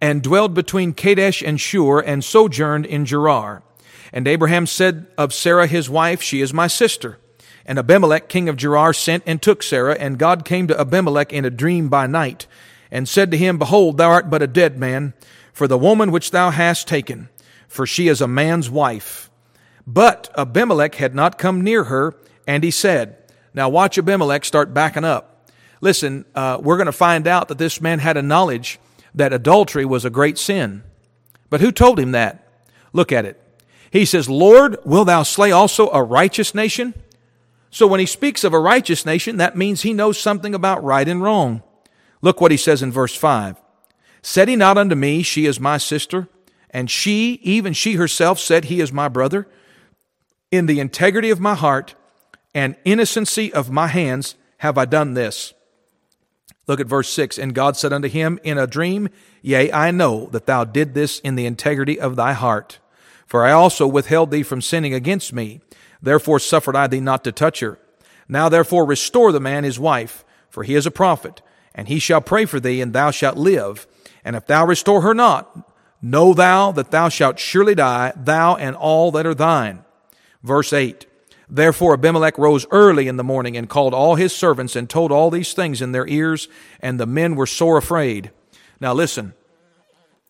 and 0.02 0.22
dwelled 0.22 0.54
between 0.54 0.94
Kadesh 0.94 1.42
and 1.42 1.60
Shur, 1.60 2.00
and 2.00 2.24
sojourned 2.24 2.86
in 2.86 3.06
Gerar. 3.06 3.64
And 4.12 4.28
Abraham 4.28 4.68
said 4.68 5.08
of 5.18 5.34
Sarah 5.34 5.68
his 5.68 5.90
wife, 5.90 6.22
She 6.22 6.42
is 6.42 6.54
my 6.54 6.68
sister. 6.68 7.18
And 7.66 7.80
Abimelech, 7.80 8.28
king 8.28 8.50
of 8.50 8.58
Gerar, 8.58 8.94
sent 8.94 9.24
and 9.26 9.42
took 9.42 9.64
Sarah, 9.64 9.96
and 10.00 10.20
God 10.20 10.44
came 10.46 10.68
to 10.68 10.80
Abimelech 10.80 11.32
in 11.32 11.46
a 11.46 11.50
dream 11.50 11.90
by 11.90 12.08
night, 12.08 12.46
and 12.92 13.08
said 13.08 13.32
to 13.32 13.38
him, 13.38 13.58
Behold, 13.58 13.98
thou 13.98 14.10
art 14.10 14.30
but 14.30 14.42
a 14.42 14.48
dead 14.48 14.78
man, 14.78 15.14
for 15.54 15.68
the 15.68 15.78
woman 15.78 16.12
which 16.12 16.32
thou 16.32 16.50
hast 16.50 16.88
taken, 16.88 17.30
for 17.68 17.86
she 17.86 18.08
is 18.08 18.22
a 18.22 18.28
man's 18.28 18.70
wife. 18.70 19.30
But 19.88 20.30
Abimelech 20.38 20.96
had 20.96 21.16
not 21.16 21.38
come 21.38 21.62
near 21.62 21.86
her, 21.86 22.16
and 22.48 22.64
he 22.64 22.72
said, 22.72 23.18
Now 23.54 23.70
watch 23.70 23.98
Abimelech 23.98 24.46
start 24.46 24.74
backing 24.74 25.06
up. 25.06 25.50
Listen, 25.82 26.26
uh, 26.34 26.60
we're 26.62 26.78
going 26.78 26.86
to 26.86 26.92
find 26.92 27.28
out 27.28 27.50
that 27.50 27.58
this 27.58 27.82
man 27.82 28.00
had 28.00 28.18
a 28.18 28.22
knowledge 28.22 28.80
that 29.16 29.34
adultery 29.34 29.86
was 29.86 30.06
a 30.06 30.10
great 30.10 30.38
sin. 30.38 30.84
But 31.50 31.62
who 31.62 31.72
told 31.72 32.00
him 32.00 32.12
that? 32.12 32.48
Look 32.94 33.12
at 33.12 33.26
it. 33.26 33.40
He 33.92 34.06
says, 34.06 34.30
Lord, 34.30 34.78
will 34.86 35.06
thou 35.06 35.24
slay 35.24 35.52
also 35.52 35.90
a 35.92 36.02
righteous 36.02 36.56
nation? 36.56 36.94
So 37.74 37.88
when 37.88 38.00
he 38.00 38.06
speaks 38.06 38.44
of 38.44 38.54
a 38.54 38.60
righteous 38.60 39.04
nation, 39.04 39.38
that 39.38 39.58
means 39.58 39.82
he 39.82 39.94
knows 39.94 40.20
something 40.20 40.54
about 40.54 40.84
right 40.84 41.08
and 41.08 41.24
wrong. 41.24 41.64
Look 42.22 42.40
what 42.40 42.52
he 42.52 42.58
says 42.58 42.84
in 42.84 42.92
verse 42.92 43.16
5. 43.16 43.60
Said 44.22 44.48
he 44.48 44.56
not 44.56 44.78
unto 44.78 44.94
me, 44.94 45.24
She 45.24 45.48
is 45.48 45.60
my 45.60 45.80
sister? 45.80 46.30
And 46.70 46.90
she, 46.90 47.40
even 47.42 47.74
she 47.74 47.94
herself, 47.94 48.40
said, 48.40 48.66
He 48.66 48.80
is 48.80 48.94
my 48.94 49.08
brother. 49.08 49.48
In 50.52 50.68
the 50.68 50.80
integrity 50.80 51.32
of 51.32 51.40
my 51.40 51.56
heart 51.56 51.96
and 52.54 52.76
innocency 52.86 53.52
of 53.52 53.72
my 53.72 53.88
hands 53.88 54.36
have 54.60 54.78
I 54.78 54.86
done 54.86 55.16
this. 55.16 55.56
Look 56.68 56.80
at 56.80 56.86
verse 56.86 57.10
6. 57.10 57.40
And 57.40 57.56
God 57.56 57.76
said 57.76 57.92
unto 57.92 58.08
him 58.08 58.40
in 58.44 58.60
a 58.60 58.68
dream, 58.68 59.10
Yea, 59.42 59.72
I 59.72 59.90
know 59.90 60.28
that 60.28 60.46
thou 60.46 60.64
did 60.64 60.94
this 60.94 61.18
in 61.22 61.34
the 61.34 61.48
integrity 61.48 62.00
of 62.00 62.18
thy 62.18 62.34
heart. 62.34 62.78
For 63.26 63.44
I 63.44 63.52
also 63.52 63.88
withheld 63.88 64.30
thee 64.30 64.44
from 64.44 64.62
sinning 64.62 64.94
against 64.94 65.34
me. 65.34 65.62
Therefore 66.04 66.38
suffered 66.38 66.76
I 66.76 66.86
thee 66.86 67.00
not 67.00 67.24
to 67.24 67.32
touch 67.32 67.62
her. 67.62 67.80
Now 68.28 68.48
therefore 68.50 68.86
restore 68.86 69.32
the 69.32 69.40
man 69.40 69.64
his 69.64 69.80
wife, 69.80 70.24
for 70.50 70.62
he 70.62 70.76
is 70.76 70.86
a 70.86 70.92
prophet, 70.92 71.42
and 71.74 71.88
he 71.88 71.98
shall 71.98 72.22
pray 72.22 72.46
for 72.46 72.60
thee, 72.60 72.80
and 72.80 72.94
thou 72.94 73.10
shalt 73.10 73.38
live. 73.38 73.88
And 74.24 74.36
if 74.36 74.46
thou 74.46 74.68
restore 74.68 75.02
her 75.02 75.16
not, 75.16 75.74
Know 76.06 76.34
thou 76.34 76.74
that 76.74 76.92
thou 76.92 77.08
shalt 77.08 77.40
surely 77.40 77.76
die, 77.76 78.12
thou 78.18 78.58
and 78.58 78.76
all 78.76 79.10
that 79.12 79.26
are 79.26 79.34
thine. 79.34 79.86
Verse 80.44 80.74
8. 80.74 81.06
Therefore 81.48 81.94
Abimelech 81.94 82.38
rose 82.38 82.66
early 82.72 83.08
in 83.08 83.16
the 83.16 83.24
morning 83.24 83.56
and 83.56 83.70
called 83.70 83.94
all 83.94 84.16
his 84.16 84.36
servants 84.36 84.76
and 84.76 84.90
told 84.90 85.14
all 85.14 85.32
these 85.32 85.54
things 85.54 85.82
in 85.82 85.94
their 85.94 86.06
ears, 86.08 86.50
and 86.82 87.00
the 87.00 87.06
men 87.06 87.36
were 87.36 87.46
sore 87.46 87.78
afraid. 87.78 88.32
Now 88.82 88.94
listen, 88.94 89.34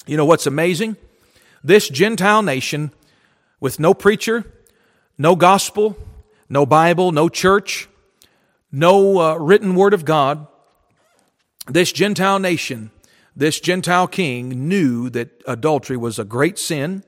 you 0.06 0.16
know 0.16 0.26
what's 0.26 0.46
amazing? 0.46 0.96
This 1.64 1.90
Gentile 1.90 2.44
nation 2.44 2.92
with 3.60 3.80
no 3.80 3.96
preacher, 3.96 4.46
no 5.18 5.36
gospel, 5.36 5.98
no 6.50 6.66
Bible, 6.66 7.12
no 7.12 7.30
church, 7.30 7.88
no 8.72 9.20
uh, 9.20 9.36
written 9.36 9.76
word 9.76 9.94
of 9.94 10.06
God, 10.06 10.48
this 11.68 11.92
Gentile 11.92 12.40
nation 12.40 12.92
this 13.36 13.60
Gentile 13.60 14.08
king 14.08 14.68
knew 14.68 15.10
that 15.10 15.42
adultery 15.48 15.98
was 15.98 16.20
a 16.20 16.24
great 16.24 16.60
sin, 16.60 17.04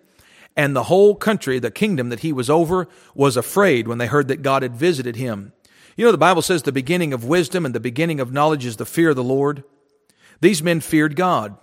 and 0.55 0.75
the 0.75 0.83
whole 0.83 1.15
country, 1.15 1.59
the 1.59 1.69
kingdom 1.69 2.09
that 2.09 2.21
he 2.21 2.33
was 2.33 2.49
over, 2.49 2.87
was 3.13 3.37
afraid 3.37 3.87
when 3.87 3.97
they 3.97 4.07
heard 4.07 4.27
that 4.29 4.41
God 4.41 4.63
had 4.63 4.75
visited 4.75 5.17
him. 5.17 5.53
You 5.95 6.05
know, 6.05 6.11
the 6.11 6.17
Bible 6.17 6.41
says 6.41 6.63
the 6.63 6.71
beginning 6.71 7.13
of 7.13 7.25
wisdom 7.25 7.65
and 7.65 7.75
the 7.75 7.79
beginning 7.79 8.19
of 8.19 8.33
knowledge 8.33 8.65
is 8.65 8.77
the 8.77 8.85
fear 8.85 9.11
of 9.11 9.15
the 9.15 9.23
Lord. 9.23 9.63
These 10.41 10.63
men 10.63 10.79
feared 10.79 11.15
God. 11.15 11.57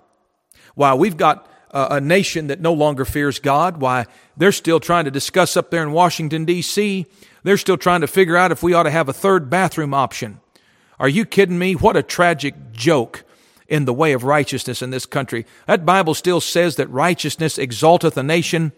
While 0.74 0.96
we've 0.96 1.16
got 1.16 1.50
a 1.72 2.00
nation 2.00 2.48
that 2.48 2.61
no 2.61 2.72
longer 2.72 3.04
fears 3.04 3.38
God, 3.38 3.78
why 3.78 4.06
they're 4.37 4.52
still 4.52 4.80
trying 4.80 5.06
to 5.06 5.11
discuss 5.11 5.56
up 5.56 5.70
there 5.70 5.82
in 5.82 5.92
Washington, 5.92 6.44
D.C., 6.44 7.06
they're 7.44 7.56
still 7.56 7.78
trying 7.78 8.02
to 8.02 8.06
figure 8.06 8.37
out 8.37 8.52
if 8.52 8.62
we 8.62 8.74
ought 8.74 8.85
to 8.85 8.90
have 8.90 9.08
a 9.08 9.12
third 9.12 9.50
bathroom 9.50 9.94
option. 9.94 10.40
Are 11.00 11.08
you 11.08 11.24
kidding 11.24 11.58
me? 11.58 11.74
What 11.74 11.96
a 11.96 12.02
tragic 12.02 12.72
joke 12.72 13.24
in 13.66 13.87
the 13.87 13.94
way 13.94 14.12
of 14.12 14.22
righteousness 14.22 14.82
in 14.82 14.90
this 14.90 15.06
country. 15.06 15.46
That 15.66 15.87
Bible 15.87 16.14
still 16.14 16.40
says 16.40 16.76
that 16.76 16.90
righteousness 16.90 17.58
exalteth 17.58 18.16
a 18.16 18.22
nation, 18.22 18.72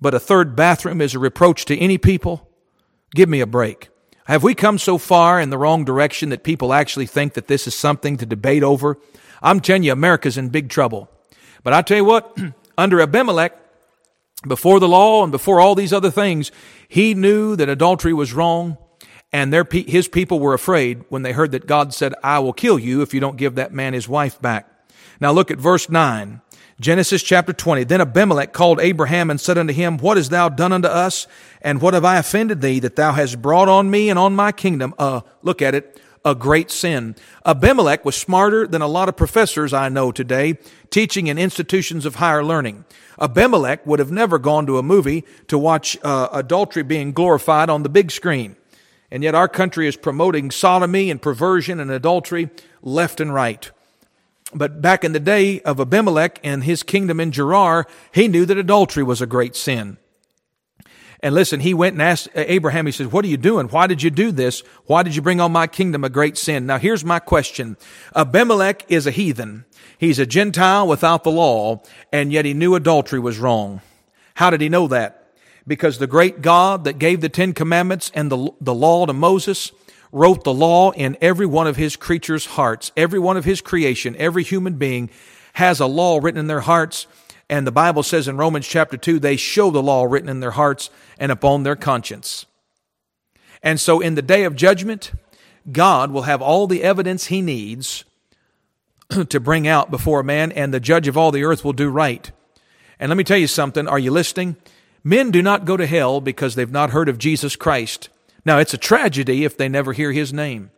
but 0.00 0.14
a 0.14 0.20
third 0.20 0.54
bathroom 0.54 1.00
is 1.00 1.14
a 1.14 1.18
reproach 1.18 1.64
to 1.64 1.78
any 1.78 1.98
people. 1.98 2.48
Give 3.14 3.28
me 3.28 3.40
a 3.40 3.46
break. 3.46 3.88
Have 4.26 4.42
we 4.42 4.54
come 4.54 4.78
so 4.78 4.98
far 4.98 5.40
in 5.40 5.50
the 5.50 5.58
wrong 5.58 5.84
direction 5.84 6.28
that 6.28 6.44
people 6.44 6.72
actually 6.72 7.06
think 7.06 7.34
that 7.34 7.46
this 7.46 7.66
is 7.66 7.74
something 7.74 8.16
to 8.18 8.26
debate 8.26 8.62
over? 8.62 8.98
I'm 9.40 9.60
telling 9.60 9.84
you, 9.84 9.92
America's 9.92 10.36
in 10.36 10.50
big 10.50 10.68
trouble. 10.68 11.10
But 11.66 11.72
I 11.72 11.82
tell 11.82 11.96
you 11.96 12.04
what, 12.04 12.38
under 12.78 13.00
Abimelech, 13.00 13.52
before 14.46 14.78
the 14.78 14.86
law 14.86 15.24
and 15.24 15.32
before 15.32 15.58
all 15.58 15.74
these 15.74 15.92
other 15.92 16.12
things, 16.12 16.52
he 16.86 17.12
knew 17.12 17.56
that 17.56 17.68
adultery 17.68 18.12
was 18.12 18.32
wrong, 18.32 18.78
and 19.32 19.52
their, 19.52 19.66
his 19.72 20.06
people 20.06 20.38
were 20.38 20.54
afraid 20.54 21.02
when 21.08 21.22
they 21.22 21.32
heard 21.32 21.50
that 21.50 21.66
God 21.66 21.92
said, 21.92 22.14
I 22.22 22.38
will 22.38 22.52
kill 22.52 22.78
you 22.78 23.02
if 23.02 23.12
you 23.12 23.18
don't 23.18 23.36
give 23.36 23.56
that 23.56 23.72
man 23.72 23.94
his 23.94 24.08
wife 24.08 24.40
back. 24.40 24.70
Now 25.18 25.32
look 25.32 25.50
at 25.50 25.58
verse 25.58 25.90
9. 25.90 26.40
Genesis 26.80 27.24
chapter 27.24 27.52
20. 27.52 27.82
Then 27.82 28.00
Abimelech 28.00 28.52
called 28.52 28.78
Abraham 28.78 29.28
and 29.28 29.40
said 29.40 29.58
unto 29.58 29.72
him, 29.72 29.98
What 29.98 30.18
hast 30.18 30.30
thou 30.30 30.48
done 30.48 30.72
unto 30.72 30.86
us? 30.86 31.26
And 31.62 31.82
what 31.82 31.94
have 31.94 32.04
I 32.04 32.18
offended 32.18 32.60
thee 32.60 32.78
that 32.78 32.94
thou 32.94 33.10
hast 33.10 33.42
brought 33.42 33.68
on 33.68 33.90
me 33.90 34.08
and 34.08 34.20
on 34.20 34.36
my 34.36 34.52
kingdom? 34.52 34.94
Uh, 35.00 35.22
look 35.42 35.60
at 35.60 35.74
it 35.74 36.00
a 36.26 36.34
great 36.34 36.72
sin. 36.72 37.14
Abimelech 37.46 38.04
was 38.04 38.16
smarter 38.16 38.66
than 38.66 38.82
a 38.82 38.88
lot 38.88 39.08
of 39.08 39.16
professors 39.16 39.72
I 39.72 39.88
know 39.88 40.10
today 40.10 40.58
teaching 40.90 41.28
in 41.28 41.38
institutions 41.38 42.04
of 42.04 42.16
higher 42.16 42.44
learning. 42.44 42.84
Abimelech 43.20 43.86
would 43.86 44.00
have 44.00 44.10
never 44.10 44.38
gone 44.38 44.66
to 44.66 44.76
a 44.76 44.82
movie 44.82 45.24
to 45.46 45.56
watch 45.56 45.96
uh, 46.02 46.28
adultery 46.32 46.82
being 46.82 47.12
glorified 47.12 47.70
on 47.70 47.84
the 47.84 47.88
big 47.88 48.10
screen. 48.10 48.56
And 49.08 49.22
yet 49.22 49.36
our 49.36 49.46
country 49.46 49.86
is 49.86 49.96
promoting 49.96 50.50
sodomy 50.50 51.12
and 51.12 51.22
perversion 51.22 51.78
and 51.78 51.92
adultery 51.92 52.50
left 52.82 53.20
and 53.20 53.32
right. 53.32 53.70
But 54.52 54.82
back 54.82 55.04
in 55.04 55.12
the 55.12 55.20
day 55.20 55.60
of 55.60 55.78
Abimelech 55.78 56.40
and 56.42 56.64
his 56.64 56.82
kingdom 56.82 57.20
in 57.20 57.30
Gerar, 57.30 57.86
he 58.10 58.26
knew 58.26 58.44
that 58.46 58.58
adultery 58.58 59.04
was 59.04 59.22
a 59.22 59.26
great 59.26 59.54
sin. 59.54 59.96
And 61.20 61.34
listen, 61.34 61.60
he 61.60 61.74
went 61.74 61.94
and 61.94 62.02
asked 62.02 62.28
Abraham, 62.34 62.86
he 62.86 62.92
says, 62.92 63.08
What 63.08 63.24
are 63.24 63.28
you 63.28 63.36
doing? 63.36 63.68
Why 63.68 63.86
did 63.86 64.02
you 64.02 64.10
do 64.10 64.30
this? 64.32 64.62
Why 64.84 65.02
did 65.02 65.16
you 65.16 65.22
bring 65.22 65.40
on 65.40 65.52
my 65.52 65.66
kingdom 65.66 66.04
a 66.04 66.10
great 66.10 66.36
sin? 66.36 66.66
Now 66.66 66.78
here's 66.78 67.04
my 67.04 67.18
question. 67.18 67.76
Abimelech 68.14 68.84
is 68.88 69.06
a 69.06 69.10
heathen. 69.10 69.64
He's 69.98 70.18
a 70.18 70.26
Gentile 70.26 70.86
without 70.86 71.24
the 71.24 71.30
law, 71.30 71.82
and 72.12 72.32
yet 72.32 72.44
he 72.44 72.52
knew 72.52 72.74
adultery 72.74 73.18
was 73.18 73.38
wrong. 73.38 73.80
How 74.34 74.50
did 74.50 74.60
he 74.60 74.68
know 74.68 74.88
that? 74.88 75.32
Because 75.66 75.98
the 75.98 76.06
great 76.06 76.42
God 76.42 76.84
that 76.84 76.98
gave 76.98 77.22
the 77.22 77.28
Ten 77.28 77.54
Commandments 77.54 78.10
and 78.14 78.30
the, 78.30 78.50
the 78.60 78.74
law 78.74 79.06
to 79.06 79.12
Moses 79.12 79.72
wrote 80.12 80.44
the 80.44 80.54
law 80.54 80.92
in 80.92 81.16
every 81.20 81.46
one 81.46 81.66
of 81.66 81.76
his 81.76 81.96
creatures' 81.96 82.46
hearts. 82.46 82.92
Every 82.96 83.18
one 83.18 83.36
of 83.36 83.44
his 83.44 83.60
creation, 83.60 84.14
every 84.16 84.42
human 84.42 84.74
being 84.74 85.10
has 85.54 85.80
a 85.80 85.86
law 85.86 86.20
written 86.22 86.38
in 86.38 86.46
their 86.46 86.60
hearts 86.60 87.06
and 87.48 87.66
the 87.66 87.72
Bible 87.72 88.02
says 88.02 88.26
in 88.26 88.36
Romans 88.36 88.66
chapter 88.66 88.96
2, 88.96 89.18
they 89.18 89.36
show 89.36 89.70
the 89.70 89.82
law 89.82 90.04
written 90.04 90.28
in 90.28 90.40
their 90.40 90.52
hearts 90.52 90.90
and 91.18 91.30
upon 91.30 91.62
their 91.62 91.76
conscience. 91.76 92.46
And 93.62 93.80
so 93.80 94.00
in 94.00 94.14
the 94.16 94.22
day 94.22 94.44
of 94.44 94.56
judgment, 94.56 95.12
God 95.70 96.10
will 96.10 96.22
have 96.22 96.42
all 96.42 96.66
the 96.66 96.82
evidence 96.82 97.26
he 97.26 97.40
needs 97.40 98.04
to 99.28 99.40
bring 99.40 99.68
out 99.68 99.90
before 99.90 100.20
a 100.20 100.24
man, 100.24 100.50
and 100.52 100.74
the 100.74 100.80
judge 100.80 101.08
of 101.08 101.16
all 101.16 101.30
the 101.30 101.44
earth 101.44 101.64
will 101.64 101.72
do 101.72 101.88
right. 101.88 102.30
And 102.98 103.08
let 103.10 103.16
me 103.16 103.24
tell 103.24 103.38
you 103.38 103.46
something. 103.46 103.86
Are 103.86 103.98
you 103.98 104.10
listening? 104.10 104.56
Men 105.04 105.30
do 105.30 105.42
not 105.42 105.64
go 105.64 105.76
to 105.76 105.86
hell 105.86 106.20
because 106.20 106.54
they've 106.54 106.70
not 106.70 106.90
heard 106.90 107.08
of 107.08 107.18
Jesus 107.18 107.54
Christ. 107.54 108.08
Now, 108.44 108.58
it's 108.58 108.74
a 108.74 108.78
tragedy 108.78 109.44
if 109.44 109.56
they 109.56 109.68
never 109.68 109.92
hear 109.92 110.12
his 110.12 110.32
name. 110.32 110.70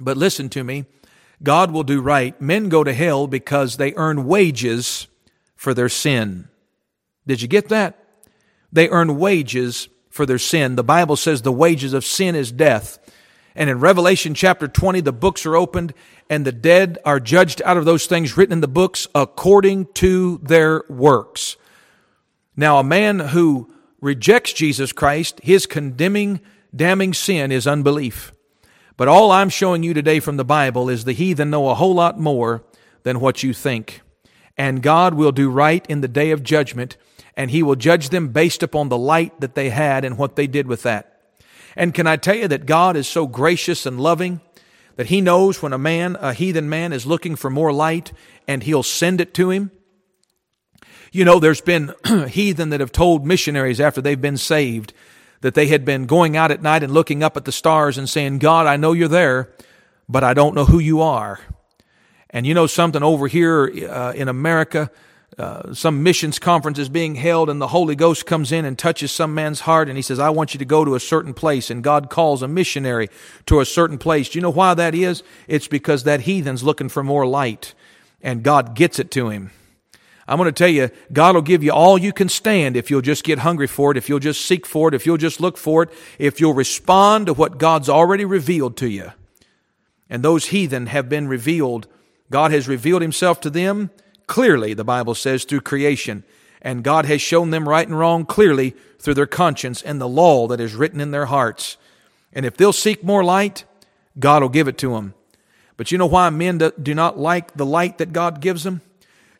But 0.00 0.16
listen 0.16 0.48
to 0.50 0.64
me. 0.64 0.84
God 1.42 1.70
will 1.70 1.82
do 1.82 2.00
right. 2.00 2.38
Men 2.40 2.68
go 2.68 2.84
to 2.84 2.92
hell 2.92 3.26
because 3.26 3.76
they 3.76 3.94
earn 3.94 4.26
wages 4.26 5.06
for 5.58 5.74
their 5.74 5.88
sin. 5.88 6.48
Did 7.26 7.42
you 7.42 7.48
get 7.48 7.68
that? 7.68 7.98
They 8.72 8.88
earn 8.88 9.18
wages 9.18 9.88
for 10.08 10.24
their 10.24 10.38
sin. 10.38 10.76
The 10.76 10.84
Bible 10.84 11.16
says 11.16 11.42
the 11.42 11.52
wages 11.52 11.92
of 11.92 12.04
sin 12.04 12.36
is 12.36 12.52
death. 12.52 12.98
And 13.56 13.68
in 13.68 13.80
Revelation 13.80 14.34
chapter 14.34 14.68
20, 14.68 15.00
the 15.00 15.12
books 15.12 15.44
are 15.44 15.56
opened 15.56 15.94
and 16.30 16.46
the 16.46 16.52
dead 16.52 16.98
are 17.04 17.18
judged 17.18 17.60
out 17.64 17.76
of 17.76 17.84
those 17.84 18.06
things 18.06 18.36
written 18.36 18.52
in 18.52 18.60
the 18.60 18.68
books 18.68 19.08
according 19.16 19.86
to 19.94 20.38
their 20.44 20.84
works. 20.88 21.56
Now, 22.56 22.78
a 22.78 22.84
man 22.84 23.18
who 23.18 23.68
rejects 24.00 24.52
Jesus 24.52 24.92
Christ, 24.92 25.40
his 25.42 25.66
condemning, 25.66 26.40
damning 26.74 27.12
sin 27.12 27.50
is 27.50 27.66
unbelief. 27.66 28.32
But 28.96 29.08
all 29.08 29.32
I'm 29.32 29.48
showing 29.48 29.82
you 29.82 29.92
today 29.92 30.20
from 30.20 30.36
the 30.36 30.44
Bible 30.44 30.88
is 30.88 31.04
the 31.04 31.12
heathen 31.12 31.50
know 31.50 31.68
a 31.68 31.74
whole 31.74 31.94
lot 31.94 32.18
more 32.18 32.62
than 33.02 33.18
what 33.18 33.42
you 33.42 33.52
think 33.52 34.02
and 34.58 34.82
God 34.82 35.14
will 35.14 35.32
do 35.32 35.48
right 35.48 35.86
in 35.88 36.00
the 36.00 36.08
day 36.08 36.32
of 36.32 36.42
judgment, 36.42 36.96
and 37.36 37.50
He 37.50 37.62
will 37.62 37.76
judge 37.76 38.10
them 38.10 38.28
based 38.28 38.62
upon 38.62 38.88
the 38.88 38.98
light 38.98 39.40
that 39.40 39.54
they 39.54 39.70
had 39.70 40.04
and 40.04 40.18
what 40.18 40.36
they 40.36 40.48
did 40.48 40.66
with 40.66 40.82
that. 40.82 41.20
And 41.76 41.94
can 41.94 42.08
I 42.08 42.16
tell 42.16 42.34
you 42.34 42.48
that 42.48 42.66
God 42.66 42.96
is 42.96 43.06
so 43.06 43.28
gracious 43.28 43.86
and 43.86 44.00
loving 44.00 44.40
that 44.96 45.06
He 45.06 45.20
knows 45.20 45.62
when 45.62 45.72
a 45.72 45.78
man, 45.78 46.16
a 46.20 46.34
heathen 46.34 46.68
man, 46.68 46.92
is 46.92 47.06
looking 47.06 47.36
for 47.36 47.48
more 47.48 47.72
light 47.72 48.12
and 48.48 48.64
He'll 48.64 48.82
send 48.82 49.20
it 49.20 49.32
to 49.34 49.50
him? 49.50 49.70
You 51.12 51.24
know, 51.24 51.38
there's 51.38 51.60
been 51.60 51.94
heathen 52.28 52.70
that 52.70 52.80
have 52.80 52.92
told 52.92 53.24
missionaries 53.24 53.80
after 53.80 54.02
they've 54.02 54.20
been 54.20 54.36
saved 54.36 54.92
that 55.40 55.54
they 55.54 55.68
had 55.68 55.84
been 55.84 56.06
going 56.06 56.36
out 56.36 56.50
at 56.50 56.62
night 56.62 56.82
and 56.82 56.92
looking 56.92 57.22
up 57.22 57.36
at 57.36 57.44
the 57.44 57.52
stars 57.52 57.96
and 57.96 58.08
saying, 58.08 58.38
God, 58.38 58.66
I 58.66 58.76
know 58.76 58.92
you're 58.92 59.08
there, 59.08 59.52
but 60.08 60.24
I 60.24 60.34
don't 60.34 60.54
know 60.54 60.64
who 60.64 60.80
you 60.80 61.00
are. 61.00 61.38
And 62.30 62.46
you 62.46 62.54
know 62.54 62.66
something 62.66 63.02
over 63.02 63.26
here 63.26 63.72
uh, 63.90 64.12
in 64.12 64.28
America, 64.28 64.90
uh, 65.38 65.72
some 65.72 66.02
missions 66.02 66.38
conference 66.38 66.78
is 66.78 66.88
being 66.88 67.14
held 67.14 67.48
and 67.48 67.60
the 67.60 67.68
Holy 67.68 67.94
Ghost 67.94 68.26
comes 68.26 68.50
in 68.50 68.64
and 68.64 68.78
touches 68.78 69.12
some 69.12 69.34
man's 69.34 69.60
heart 69.60 69.88
and 69.88 69.96
he 69.96 70.02
says, 70.02 70.18
I 70.18 70.30
want 70.30 70.52
you 70.52 70.58
to 70.58 70.64
go 70.64 70.84
to 70.84 70.94
a 70.94 71.00
certain 71.00 71.32
place. 71.32 71.70
And 71.70 71.82
God 71.82 72.10
calls 72.10 72.42
a 72.42 72.48
missionary 72.48 73.08
to 73.46 73.60
a 73.60 73.64
certain 73.64 73.98
place. 73.98 74.28
Do 74.28 74.38
you 74.38 74.42
know 74.42 74.50
why 74.50 74.74
that 74.74 74.94
is? 74.94 75.22
It's 75.46 75.68
because 75.68 76.04
that 76.04 76.22
heathen's 76.22 76.64
looking 76.64 76.88
for 76.88 77.04
more 77.04 77.26
light 77.26 77.74
and 78.20 78.42
God 78.42 78.74
gets 78.74 78.98
it 78.98 79.10
to 79.12 79.28
him. 79.28 79.52
I'm 80.26 80.36
going 80.36 80.52
to 80.52 80.52
tell 80.52 80.68
you, 80.68 80.90
God 81.12 81.34
will 81.34 81.42
give 81.42 81.62
you 81.62 81.72
all 81.72 81.96
you 81.96 82.12
can 82.12 82.28
stand 82.28 82.76
if 82.76 82.90
you'll 82.90 83.00
just 83.00 83.24
get 83.24 83.38
hungry 83.38 83.66
for 83.66 83.92
it, 83.92 83.96
if 83.96 84.08
you'll 84.08 84.18
just 84.18 84.44
seek 84.44 84.66
for 84.66 84.88
it, 84.88 84.94
if 84.94 85.06
you'll 85.06 85.16
just 85.16 85.40
look 85.40 85.56
for 85.56 85.84
it, 85.84 85.90
if 86.18 86.40
you'll 86.40 86.52
respond 86.52 87.26
to 87.26 87.32
what 87.32 87.56
God's 87.56 87.88
already 87.88 88.26
revealed 88.26 88.76
to 88.78 88.88
you. 88.88 89.12
And 90.10 90.22
those 90.22 90.46
heathen 90.46 90.86
have 90.86 91.08
been 91.08 91.28
revealed 91.28 91.86
God 92.30 92.50
has 92.50 92.68
revealed 92.68 93.02
himself 93.02 93.40
to 93.40 93.50
them 93.50 93.90
clearly, 94.26 94.74
the 94.74 94.84
Bible 94.84 95.14
says, 95.14 95.44
through 95.44 95.62
creation. 95.62 96.24
And 96.60 96.84
God 96.84 97.06
has 97.06 97.20
shown 97.22 97.50
them 97.50 97.68
right 97.68 97.86
and 97.86 97.98
wrong 97.98 98.24
clearly 98.24 98.74
through 98.98 99.14
their 99.14 99.26
conscience 99.26 99.82
and 99.82 100.00
the 100.00 100.08
law 100.08 100.46
that 100.48 100.60
is 100.60 100.74
written 100.74 101.00
in 101.00 101.10
their 101.10 101.26
hearts. 101.26 101.76
And 102.32 102.44
if 102.44 102.56
they'll 102.56 102.72
seek 102.72 103.02
more 103.02 103.24
light, 103.24 103.64
God 104.18 104.42
will 104.42 104.48
give 104.48 104.68
it 104.68 104.78
to 104.78 104.92
them. 104.92 105.14
But 105.76 105.92
you 105.92 105.98
know 105.98 106.06
why 106.06 106.28
men 106.30 106.58
do 106.58 106.94
not 106.94 107.18
like 107.18 107.54
the 107.54 107.66
light 107.66 107.98
that 107.98 108.12
God 108.12 108.40
gives 108.40 108.64
them? 108.64 108.82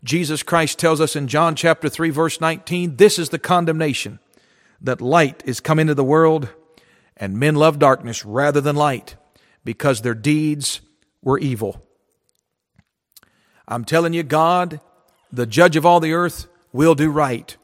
Jesus 0.04 0.44
Christ 0.44 0.78
tells 0.78 1.00
us 1.00 1.16
in 1.16 1.26
John 1.26 1.56
chapter 1.56 1.88
3 1.88 2.10
verse 2.10 2.40
19, 2.40 2.96
this 2.96 3.18
is 3.18 3.30
the 3.30 3.38
condemnation, 3.38 4.20
that 4.80 5.00
light 5.00 5.42
is 5.44 5.58
come 5.58 5.80
into 5.80 5.94
the 5.94 6.04
world, 6.04 6.48
and 7.16 7.36
men 7.36 7.56
love 7.56 7.80
darkness 7.80 8.24
rather 8.24 8.60
than 8.60 8.76
light, 8.76 9.16
because 9.64 10.02
their 10.02 10.14
deeds 10.14 10.80
were 11.20 11.38
evil. 11.40 11.84
I'm 13.70 13.84
telling 13.84 14.14
you, 14.14 14.22
God, 14.22 14.80
the 15.30 15.44
judge 15.44 15.76
of 15.76 15.84
all 15.84 16.00
the 16.00 16.14
earth, 16.14 16.46
will 16.72 16.94
do 16.94 17.10
right. 17.10 17.54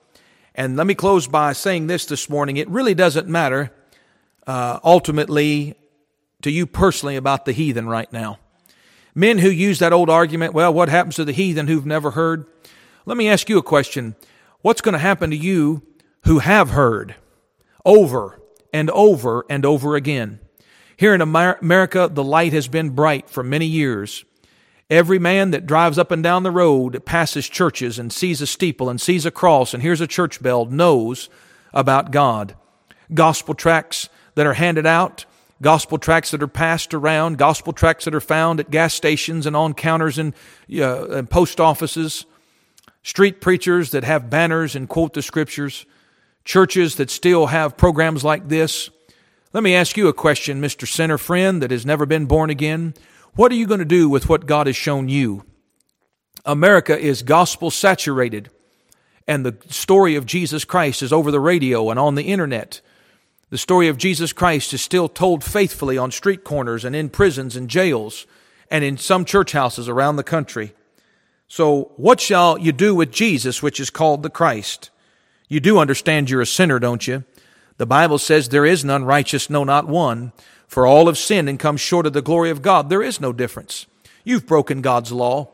And 0.54 0.76
let 0.76 0.86
me 0.86 0.94
close 0.94 1.26
by 1.26 1.54
saying 1.54 1.86
this 1.86 2.04
this 2.04 2.28
morning. 2.28 2.58
It 2.58 2.68
really 2.68 2.94
doesn't 2.94 3.26
matter 3.26 3.72
uh, 4.46 4.80
ultimately 4.84 5.74
to 6.42 6.50
you 6.50 6.66
personally 6.66 7.16
about 7.16 7.46
the 7.46 7.52
heathen 7.52 7.88
right 7.88 8.12
now. 8.12 8.38
Men 9.14 9.38
who 9.38 9.48
use 9.48 9.78
that 9.78 9.94
old 9.94 10.10
argument, 10.10 10.52
well, 10.52 10.74
what 10.74 10.90
happens 10.90 11.16
to 11.16 11.24
the 11.24 11.32
heathen 11.32 11.68
who've 11.68 11.86
never 11.86 12.10
heard? 12.10 12.44
Let 13.06 13.16
me 13.16 13.28
ask 13.28 13.48
you 13.48 13.56
a 13.56 13.62
question. 13.62 14.14
What's 14.60 14.82
going 14.82 14.92
to 14.92 14.98
happen 14.98 15.30
to 15.30 15.36
you 15.36 15.82
who 16.24 16.40
have 16.40 16.70
heard 16.70 17.14
over 17.84 18.40
and 18.74 18.90
over 18.90 19.46
and 19.48 19.64
over 19.64 19.96
again? 19.96 20.40
Here 20.98 21.14
in 21.14 21.22
America, 21.22 22.10
the 22.12 22.24
light 22.24 22.52
has 22.52 22.68
been 22.68 22.90
bright 22.90 23.30
for 23.30 23.42
many 23.42 23.66
years. 23.66 24.24
Every 24.90 25.18
man 25.18 25.50
that 25.52 25.66
drives 25.66 25.98
up 25.98 26.10
and 26.10 26.22
down 26.22 26.42
the 26.42 26.50
road, 26.50 27.04
passes 27.06 27.48
churches 27.48 27.98
and 27.98 28.12
sees 28.12 28.42
a 28.42 28.46
steeple 28.46 28.90
and 28.90 29.00
sees 29.00 29.24
a 29.24 29.30
cross 29.30 29.72
and 29.72 29.82
hears 29.82 30.00
a 30.00 30.06
church 30.06 30.42
bell 30.42 30.66
knows 30.66 31.30
about 31.72 32.10
God. 32.10 32.54
Gospel 33.12 33.54
tracts 33.54 34.08
that 34.34 34.46
are 34.46 34.54
handed 34.54 34.86
out, 34.86 35.24
gospel 35.62 35.98
tracts 35.98 36.30
that 36.32 36.42
are 36.42 36.48
passed 36.48 36.92
around, 36.92 37.38
gospel 37.38 37.72
tracts 37.72 38.04
that 38.04 38.14
are 38.14 38.20
found 38.20 38.60
at 38.60 38.70
gas 38.70 38.92
stations 38.92 39.46
and 39.46 39.56
on 39.56 39.72
counters 39.72 40.18
and, 40.18 40.34
uh, 40.74 41.08
and 41.08 41.30
post 41.30 41.60
offices, 41.60 42.26
street 43.02 43.40
preachers 43.40 43.90
that 43.90 44.04
have 44.04 44.28
banners 44.28 44.76
and 44.76 44.88
quote 44.88 45.14
the 45.14 45.22
scriptures, 45.22 45.86
churches 46.44 46.96
that 46.96 47.08
still 47.08 47.46
have 47.46 47.76
programs 47.76 48.22
like 48.22 48.48
this. 48.48 48.90
Let 49.54 49.62
me 49.62 49.74
ask 49.74 49.96
you 49.96 50.08
a 50.08 50.12
question, 50.12 50.60
Mr. 50.60 50.86
Sinner 50.86 51.16
friend 51.16 51.62
that 51.62 51.70
has 51.70 51.86
never 51.86 52.04
been 52.04 52.26
born 52.26 52.50
again. 52.50 52.92
What 53.36 53.50
are 53.50 53.56
you 53.56 53.66
going 53.66 53.80
to 53.80 53.84
do 53.84 54.08
with 54.08 54.28
what 54.28 54.46
God 54.46 54.68
has 54.68 54.76
shown 54.76 55.08
you? 55.08 55.44
America 56.44 56.96
is 56.96 57.24
gospel 57.24 57.72
saturated, 57.72 58.48
and 59.26 59.44
the 59.44 59.56
story 59.68 60.14
of 60.14 60.24
Jesus 60.24 60.64
Christ 60.64 61.02
is 61.02 61.12
over 61.12 61.32
the 61.32 61.40
radio 61.40 61.90
and 61.90 61.98
on 61.98 62.14
the 62.14 62.30
internet. 62.30 62.80
The 63.50 63.58
story 63.58 63.88
of 63.88 63.98
Jesus 63.98 64.32
Christ 64.32 64.72
is 64.72 64.82
still 64.82 65.08
told 65.08 65.42
faithfully 65.42 65.98
on 65.98 66.12
street 66.12 66.44
corners 66.44 66.84
and 66.84 66.94
in 66.94 67.08
prisons 67.08 67.56
and 67.56 67.68
jails 67.68 68.24
and 68.70 68.84
in 68.84 68.98
some 68.98 69.24
church 69.24 69.50
houses 69.50 69.88
around 69.88 70.14
the 70.14 70.22
country. 70.22 70.72
So, 71.48 71.90
what 71.96 72.20
shall 72.20 72.56
you 72.56 72.70
do 72.70 72.94
with 72.94 73.10
Jesus, 73.10 73.60
which 73.60 73.80
is 73.80 73.90
called 73.90 74.22
the 74.22 74.30
Christ? 74.30 74.90
You 75.48 75.58
do 75.58 75.78
understand 75.78 76.30
you're 76.30 76.40
a 76.40 76.46
sinner, 76.46 76.78
don't 76.78 77.06
you? 77.06 77.24
The 77.78 77.86
Bible 77.86 78.18
says 78.18 78.48
there 78.48 78.64
is 78.64 78.84
none 78.84 79.04
righteous, 79.04 79.50
no, 79.50 79.64
not 79.64 79.88
one. 79.88 80.32
For 80.66 80.86
all 80.86 81.06
have 81.06 81.18
sinned 81.18 81.48
and 81.48 81.58
come 81.58 81.76
short 81.76 82.06
of 82.06 82.12
the 82.12 82.22
glory 82.22 82.50
of 82.50 82.62
God. 82.62 82.88
There 82.88 83.02
is 83.02 83.20
no 83.20 83.32
difference. 83.32 83.86
You've 84.24 84.46
broken 84.46 84.80
God's 84.80 85.12
law. 85.12 85.50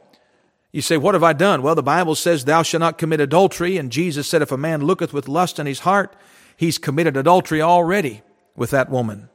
You 0.72 0.82
say, 0.82 0.96
What 0.96 1.14
have 1.14 1.24
I 1.24 1.32
done? 1.32 1.62
Well, 1.62 1.74
the 1.74 1.82
Bible 1.82 2.14
says, 2.14 2.44
Thou 2.44 2.62
shalt 2.62 2.80
not 2.80 2.98
commit 2.98 3.20
adultery. 3.20 3.76
And 3.76 3.90
Jesus 3.90 4.28
said, 4.28 4.42
If 4.42 4.52
a 4.52 4.56
man 4.56 4.82
looketh 4.82 5.12
with 5.12 5.28
lust 5.28 5.58
in 5.58 5.66
his 5.66 5.80
heart, 5.80 6.14
he's 6.56 6.78
committed 6.78 7.16
adultery 7.16 7.60
already 7.60 8.22
with 8.54 8.70
that 8.70 8.90
woman. 8.90 9.28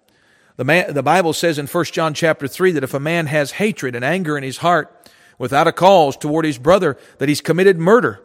The, 0.58 0.64
man, 0.64 0.94
the 0.94 1.04
Bible 1.04 1.34
says 1.34 1.60
in 1.60 1.68
1 1.68 1.86
John 1.86 2.14
chapter 2.14 2.48
3 2.48 2.72
that 2.72 2.84
if 2.84 2.94
a 2.94 3.00
man 3.00 3.26
has 3.28 3.52
hatred 3.52 3.96
and 3.96 4.06
anger 4.06 4.38
in 4.38 4.44
his 4.44 4.58
heart 4.58 5.10
without 5.38 5.68
a 5.68 5.74
cause 5.74 6.16
toward 6.16 6.46
his 6.46 6.58
brother, 6.58 6.98
that 7.18 7.28
he's 7.28 7.42
committed 7.42 7.78
murder. 7.78 8.22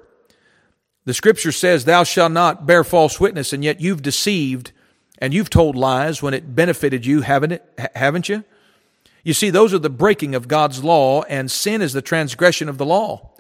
The 1.07 1.15
scripture 1.15 1.51
says, 1.51 1.85
Thou 1.85 2.05
shalt 2.05 2.31
not 2.31 2.67
bear 2.67 2.85
false 2.85 3.19
witness, 3.19 3.53
and 3.53 3.65
yet 3.65 3.81
you've 3.81 4.03
deceived 4.03 4.71
and 5.21 5.35
you've 5.35 5.51
told 5.51 5.77
lies 5.77 6.23
when 6.23 6.35
it 6.35 6.55
benefited 6.55 7.05
you, 7.05 7.21
haven't 7.23 7.53
it? 7.53 7.91
Haven't 7.95 8.29
you? 8.29 8.45
You 9.23 9.35
see, 9.35 9.51
those 9.51 9.75
are 9.75 9.79
the 9.79 9.91
breaking 9.91 10.35
of 10.35 10.49
God's 10.49 10.83
law, 10.83 11.23
and 11.23 11.51
sin 11.51 11.83
is 11.83 11.93
the 11.93 12.03
transgression 12.03 12.69
of 12.69 12.79
the 12.79 12.87
law. 12.87 13.31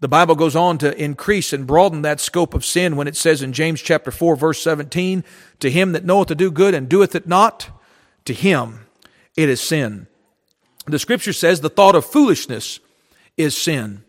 The 0.00 0.08
Bible 0.08 0.34
goes 0.34 0.56
on 0.56 0.78
to 0.78 0.96
increase 1.02 1.52
and 1.52 1.66
broaden 1.66 2.02
that 2.02 2.20
scope 2.20 2.54
of 2.54 2.64
sin 2.64 2.96
when 2.96 3.08
it 3.08 3.16
says 3.16 3.42
in 3.42 3.52
James 3.52 3.82
chapter 3.82 4.10
4 4.10 4.34
verse 4.34 4.62
17, 4.62 5.24
to 5.58 5.70
him 5.70 5.92
that 5.92 6.04
knoweth 6.04 6.28
to 6.28 6.34
do 6.34 6.50
good 6.50 6.74
and 6.74 6.88
doeth 6.88 7.14
it 7.14 7.26
not, 7.26 7.68
to 8.24 8.32
him 8.32 8.86
it 9.36 9.48
is 9.48 9.60
sin. 9.60 10.06
The 10.86 10.98
scripture 10.98 11.34
says 11.34 11.60
the 11.60 11.68
thought 11.68 11.94
of 11.94 12.06
foolishness 12.06 12.80
is 13.36 13.56
sin. 13.56 14.04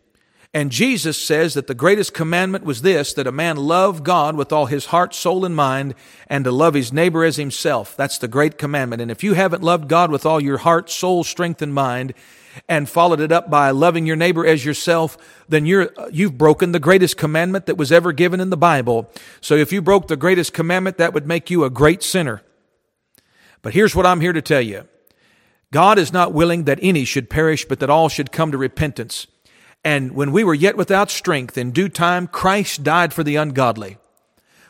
And 0.53 0.69
Jesus 0.69 1.17
says 1.17 1.53
that 1.53 1.67
the 1.67 1.73
greatest 1.73 2.13
commandment 2.13 2.65
was 2.65 2.81
this, 2.81 3.13
that 3.13 3.25
a 3.25 3.31
man 3.31 3.55
love 3.55 4.03
God 4.03 4.35
with 4.35 4.51
all 4.51 4.65
his 4.65 4.87
heart, 4.87 5.15
soul, 5.15 5.45
and 5.45 5.55
mind, 5.55 5.95
and 6.27 6.43
to 6.43 6.51
love 6.51 6.73
his 6.73 6.91
neighbor 6.91 7.23
as 7.23 7.37
himself. 7.37 7.95
That's 7.95 8.17
the 8.17 8.27
great 8.27 8.57
commandment. 8.57 9.01
And 9.01 9.09
if 9.09 9.23
you 9.23 9.33
haven't 9.33 9.63
loved 9.63 9.87
God 9.87 10.11
with 10.11 10.25
all 10.25 10.41
your 10.41 10.57
heart, 10.57 10.89
soul, 10.89 11.23
strength, 11.23 11.61
and 11.61 11.73
mind, 11.73 12.13
and 12.67 12.89
followed 12.89 13.21
it 13.21 13.31
up 13.31 13.49
by 13.49 13.71
loving 13.71 14.05
your 14.05 14.17
neighbor 14.17 14.45
as 14.45 14.65
yourself, 14.65 15.17
then 15.47 15.65
you're, 15.65 15.89
you've 16.11 16.37
broken 16.37 16.73
the 16.73 16.79
greatest 16.79 17.15
commandment 17.15 17.65
that 17.67 17.77
was 17.77 17.93
ever 17.93 18.11
given 18.11 18.41
in 18.41 18.49
the 18.49 18.57
Bible. 18.57 19.09
So 19.39 19.55
if 19.55 19.71
you 19.71 19.81
broke 19.81 20.09
the 20.09 20.17
greatest 20.17 20.51
commandment, 20.51 20.97
that 20.97 21.13
would 21.13 21.25
make 21.25 21.49
you 21.49 21.63
a 21.63 21.69
great 21.69 22.03
sinner. 22.03 22.41
But 23.61 23.73
here's 23.73 23.95
what 23.95 24.05
I'm 24.05 24.19
here 24.19 24.33
to 24.33 24.41
tell 24.41 24.61
you. 24.61 24.85
God 25.71 25.97
is 25.97 26.11
not 26.11 26.33
willing 26.33 26.65
that 26.65 26.79
any 26.81 27.05
should 27.05 27.29
perish, 27.29 27.63
but 27.63 27.79
that 27.79 27.89
all 27.89 28.09
should 28.09 28.33
come 28.33 28.51
to 28.51 28.57
repentance. 28.57 29.27
And 29.83 30.11
when 30.11 30.31
we 30.31 30.43
were 30.43 30.53
yet 30.53 30.77
without 30.77 31.09
strength, 31.09 31.57
in 31.57 31.71
due 31.71 31.89
time, 31.89 32.27
Christ 32.27 32.83
died 32.83 33.13
for 33.13 33.23
the 33.23 33.35
ungodly. 33.35 33.97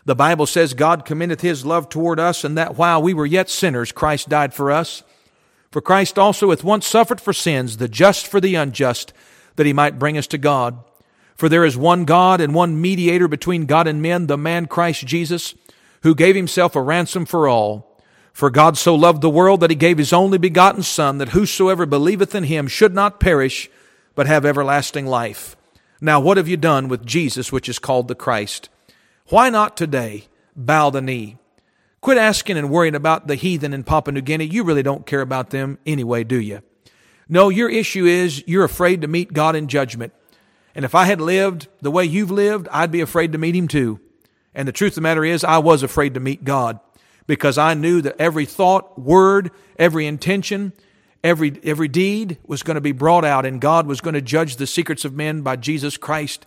The 0.05 0.15
Bible 0.15 0.45
says 0.45 0.73
God 0.73 1.05
commendeth 1.05 1.41
his 1.41 1.65
love 1.65 1.89
toward 1.89 2.19
us, 2.19 2.43
and 2.43 2.57
that 2.57 2.77
while 2.77 3.01
we 3.01 3.13
were 3.13 3.25
yet 3.25 3.49
sinners, 3.49 3.91
Christ 3.91 4.29
died 4.29 4.53
for 4.53 4.71
us. 4.71 5.03
For 5.69 5.81
Christ 5.81 6.17
also 6.17 6.49
hath 6.49 6.63
once 6.63 6.87
suffered 6.87 7.21
for 7.21 7.33
sins, 7.33 7.77
the 7.77 7.87
just 7.87 8.27
for 8.27 8.41
the 8.41 8.55
unjust, 8.55 9.13
that 9.57 9.65
he 9.65 9.73
might 9.73 9.99
bring 9.99 10.17
us 10.17 10.27
to 10.27 10.37
God. 10.37 10.83
For 11.35 11.49
there 11.49 11.65
is 11.65 11.77
one 11.77 12.05
God 12.05 12.41
and 12.41 12.53
one 12.53 12.81
mediator 12.81 13.27
between 13.27 13.65
God 13.65 13.87
and 13.87 14.01
men, 14.01 14.27
the 14.27 14.37
man 14.37 14.65
Christ 14.65 15.05
Jesus, 15.05 15.55
who 16.03 16.15
gave 16.15 16.35
himself 16.35 16.75
a 16.75 16.81
ransom 16.81 17.25
for 17.25 17.47
all. 17.47 17.99
For 18.33 18.49
God 18.49 18.77
so 18.77 18.95
loved 18.95 19.21
the 19.21 19.29
world 19.29 19.59
that 19.59 19.69
he 19.69 19.75
gave 19.75 19.97
his 19.97 20.13
only 20.13 20.37
begotten 20.37 20.83
Son, 20.83 21.17
that 21.17 21.29
whosoever 21.29 21.85
believeth 21.85 22.33
in 22.33 22.45
him 22.45 22.67
should 22.67 22.93
not 22.93 23.19
perish, 23.19 23.69
but 24.21 24.27
have 24.27 24.45
everlasting 24.45 25.07
life. 25.07 25.55
Now, 25.99 26.19
what 26.19 26.37
have 26.37 26.47
you 26.47 26.55
done 26.55 26.89
with 26.89 27.03
Jesus, 27.03 27.51
which 27.51 27.67
is 27.67 27.79
called 27.79 28.07
the 28.07 28.13
Christ? 28.13 28.69
Why 29.29 29.49
not 29.49 29.75
today 29.75 30.25
bow 30.55 30.91
the 30.91 31.01
knee? 31.01 31.39
Quit 32.01 32.19
asking 32.19 32.55
and 32.55 32.69
worrying 32.69 32.93
about 32.93 33.25
the 33.25 33.33
heathen 33.33 33.73
in 33.73 33.83
Papua 33.83 34.13
New 34.13 34.21
Guinea. 34.21 34.45
You 34.45 34.63
really 34.63 34.83
don't 34.83 35.07
care 35.07 35.21
about 35.21 35.49
them 35.49 35.79
anyway, 35.87 36.23
do 36.23 36.39
you? 36.39 36.61
No, 37.27 37.49
your 37.49 37.67
issue 37.67 38.05
is 38.05 38.43
you're 38.45 38.63
afraid 38.63 39.01
to 39.01 39.07
meet 39.07 39.33
God 39.33 39.55
in 39.55 39.67
judgment. 39.67 40.13
And 40.75 40.85
if 40.85 40.93
I 40.93 41.05
had 41.05 41.19
lived 41.19 41.67
the 41.81 41.89
way 41.89 42.05
you've 42.05 42.29
lived, 42.29 42.67
I'd 42.71 42.91
be 42.91 43.01
afraid 43.01 43.31
to 43.31 43.39
meet 43.39 43.55
Him 43.55 43.67
too. 43.67 43.99
And 44.53 44.67
the 44.67 44.71
truth 44.71 44.91
of 44.91 44.95
the 44.97 45.01
matter 45.01 45.25
is, 45.25 45.43
I 45.43 45.57
was 45.57 45.81
afraid 45.81 46.13
to 46.13 46.19
meet 46.19 46.43
God 46.43 46.79
because 47.25 47.57
I 47.57 47.73
knew 47.73 48.03
that 48.03 48.21
every 48.21 48.45
thought, 48.45 48.99
word, 48.99 49.49
every 49.79 50.05
intention, 50.05 50.73
every, 51.23 51.59
every 51.63 51.87
deed 51.87 52.37
was 52.45 52.63
going 52.63 52.75
to 52.75 52.81
be 52.81 52.91
brought 52.91 53.25
out 53.25 53.45
and 53.45 53.61
God 53.61 53.87
was 53.87 54.01
going 54.01 54.13
to 54.13 54.21
judge 54.21 54.55
the 54.55 54.67
secrets 54.67 55.05
of 55.05 55.13
men 55.13 55.41
by 55.41 55.55
Jesus 55.55 55.97
Christ. 55.97 56.45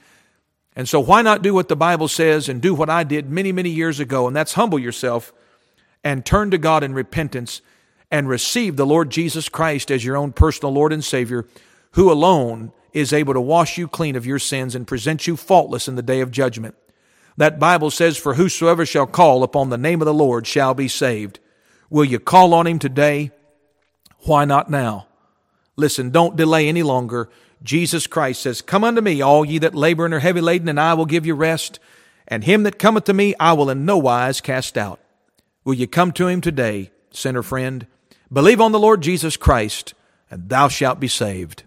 And 0.77 0.89
so 0.89 1.01
why 1.01 1.23
not 1.23 1.43
do 1.43 1.55
what 1.55 1.69
the 1.69 1.77
Bible 1.77 2.09
says 2.09 2.49
and 2.49 2.61
do 2.61 2.75
what 2.75 2.91
I 2.91 3.05
did 3.05 3.31
many, 3.31 3.53
many 3.53 3.71
years 3.71 4.01
ago? 4.01 4.27
And 4.27 4.35
that's 4.35 4.55
humble 4.55 4.79
yourself 4.79 5.33
and 6.03 6.25
turn 6.25 6.51
to 6.51 6.59
God 6.59 6.83
in 6.83 6.95
repentance 6.95 7.63
and 8.11 8.29
receive 8.29 8.77
the 8.77 8.87
Lord 8.87 9.11
Jesus 9.11 9.49
Christ 9.49 9.91
as 9.91 10.05
your 10.05 10.17
own 10.17 10.33
personal 10.33 10.73
Lord 10.73 10.93
and 10.93 11.05
Savior, 11.05 11.47
who 11.93 12.11
alone 12.13 12.73
is 12.93 13.13
able 13.13 13.35
to 13.35 13.41
wash 13.41 13.79
you 13.79 13.89
clean 13.89 14.15
of 14.15 14.27
your 14.27 14.39
sins 14.39 14.75
and 14.75 14.87
present 14.87 15.27
you 15.27 15.37
faultless 15.37 15.89
in 15.89 15.97
the 15.97 16.03
day 16.03 16.21
of 16.21 16.31
judgment. 16.31 16.75
That 17.37 17.59
Bible 17.59 17.91
says, 17.91 18.17
For 18.17 18.35
whosoever 18.35 18.87
shall 18.87 19.07
call 19.07 19.43
upon 19.43 19.71
the 19.71 19.79
name 19.79 20.01
of 20.01 20.07
the 20.07 20.15
Lord 20.15 20.47
shall 20.47 20.75
be 20.75 20.87
saved. 20.87 21.41
Will 21.91 22.05
you 22.05 22.21
call 22.21 22.55
on 22.55 22.67
him 22.67 22.79
today? 22.79 23.33
Why 24.25 24.45
not 24.45 24.71
now? 24.71 25.07
Listen, 25.77 26.11
don't 26.11 26.37
delay 26.37 26.69
any 26.69 26.83
longer. 26.83 27.29
Jesus 27.63 28.07
Christ 28.07 28.43
says, 28.43 28.63
Come 28.63 28.85
unto 28.85 29.01
me, 29.01 29.21
all 29.21 29.45
ye 29.45 29.59
that 29.59 29.75
labor 29.75 30.05
and 30.05 30.15
are 30.15 30.21
heavy 30.21 30.41
laden, 30.41 30.69
and 30.69 30.79
I 30.79 30.95
will 30.95 31.07
give 31.07 31.27
you 31.27 31.35
rest. 31.35 31.79
And 32.29 32.45
him 32.45 32.63
that 32.63 32.79
cometh 32.79 33.05
to 33.05 33.15
me, 33.15 33.35
I 33.39 33.53
will 33.53 33.71
in 33.71 33.85
no 33.85 33.99
wise 33.99 34.41
cast 34.41 34.79
out. 34.79 35.01
Will 35.65 35.75
you 35.75 35.87
come 35.87 36.13
to 36.13 36.29
him 36.29 36.41
today, 36.41 36.91
sinner 37.11 37.43
friend? 37.43 37.87
Believe 38.33 38.61
on 38.61 38.73
the 38.73 38.79
Lord 38.79 39.03
Jesus 39.03 39.37
Christ, 39.37 39.95
and 40.31 40.49
thou 40.49 40.69
shalt 40.69 41.01
be 41.01 41.09
saved. 41.09 41.65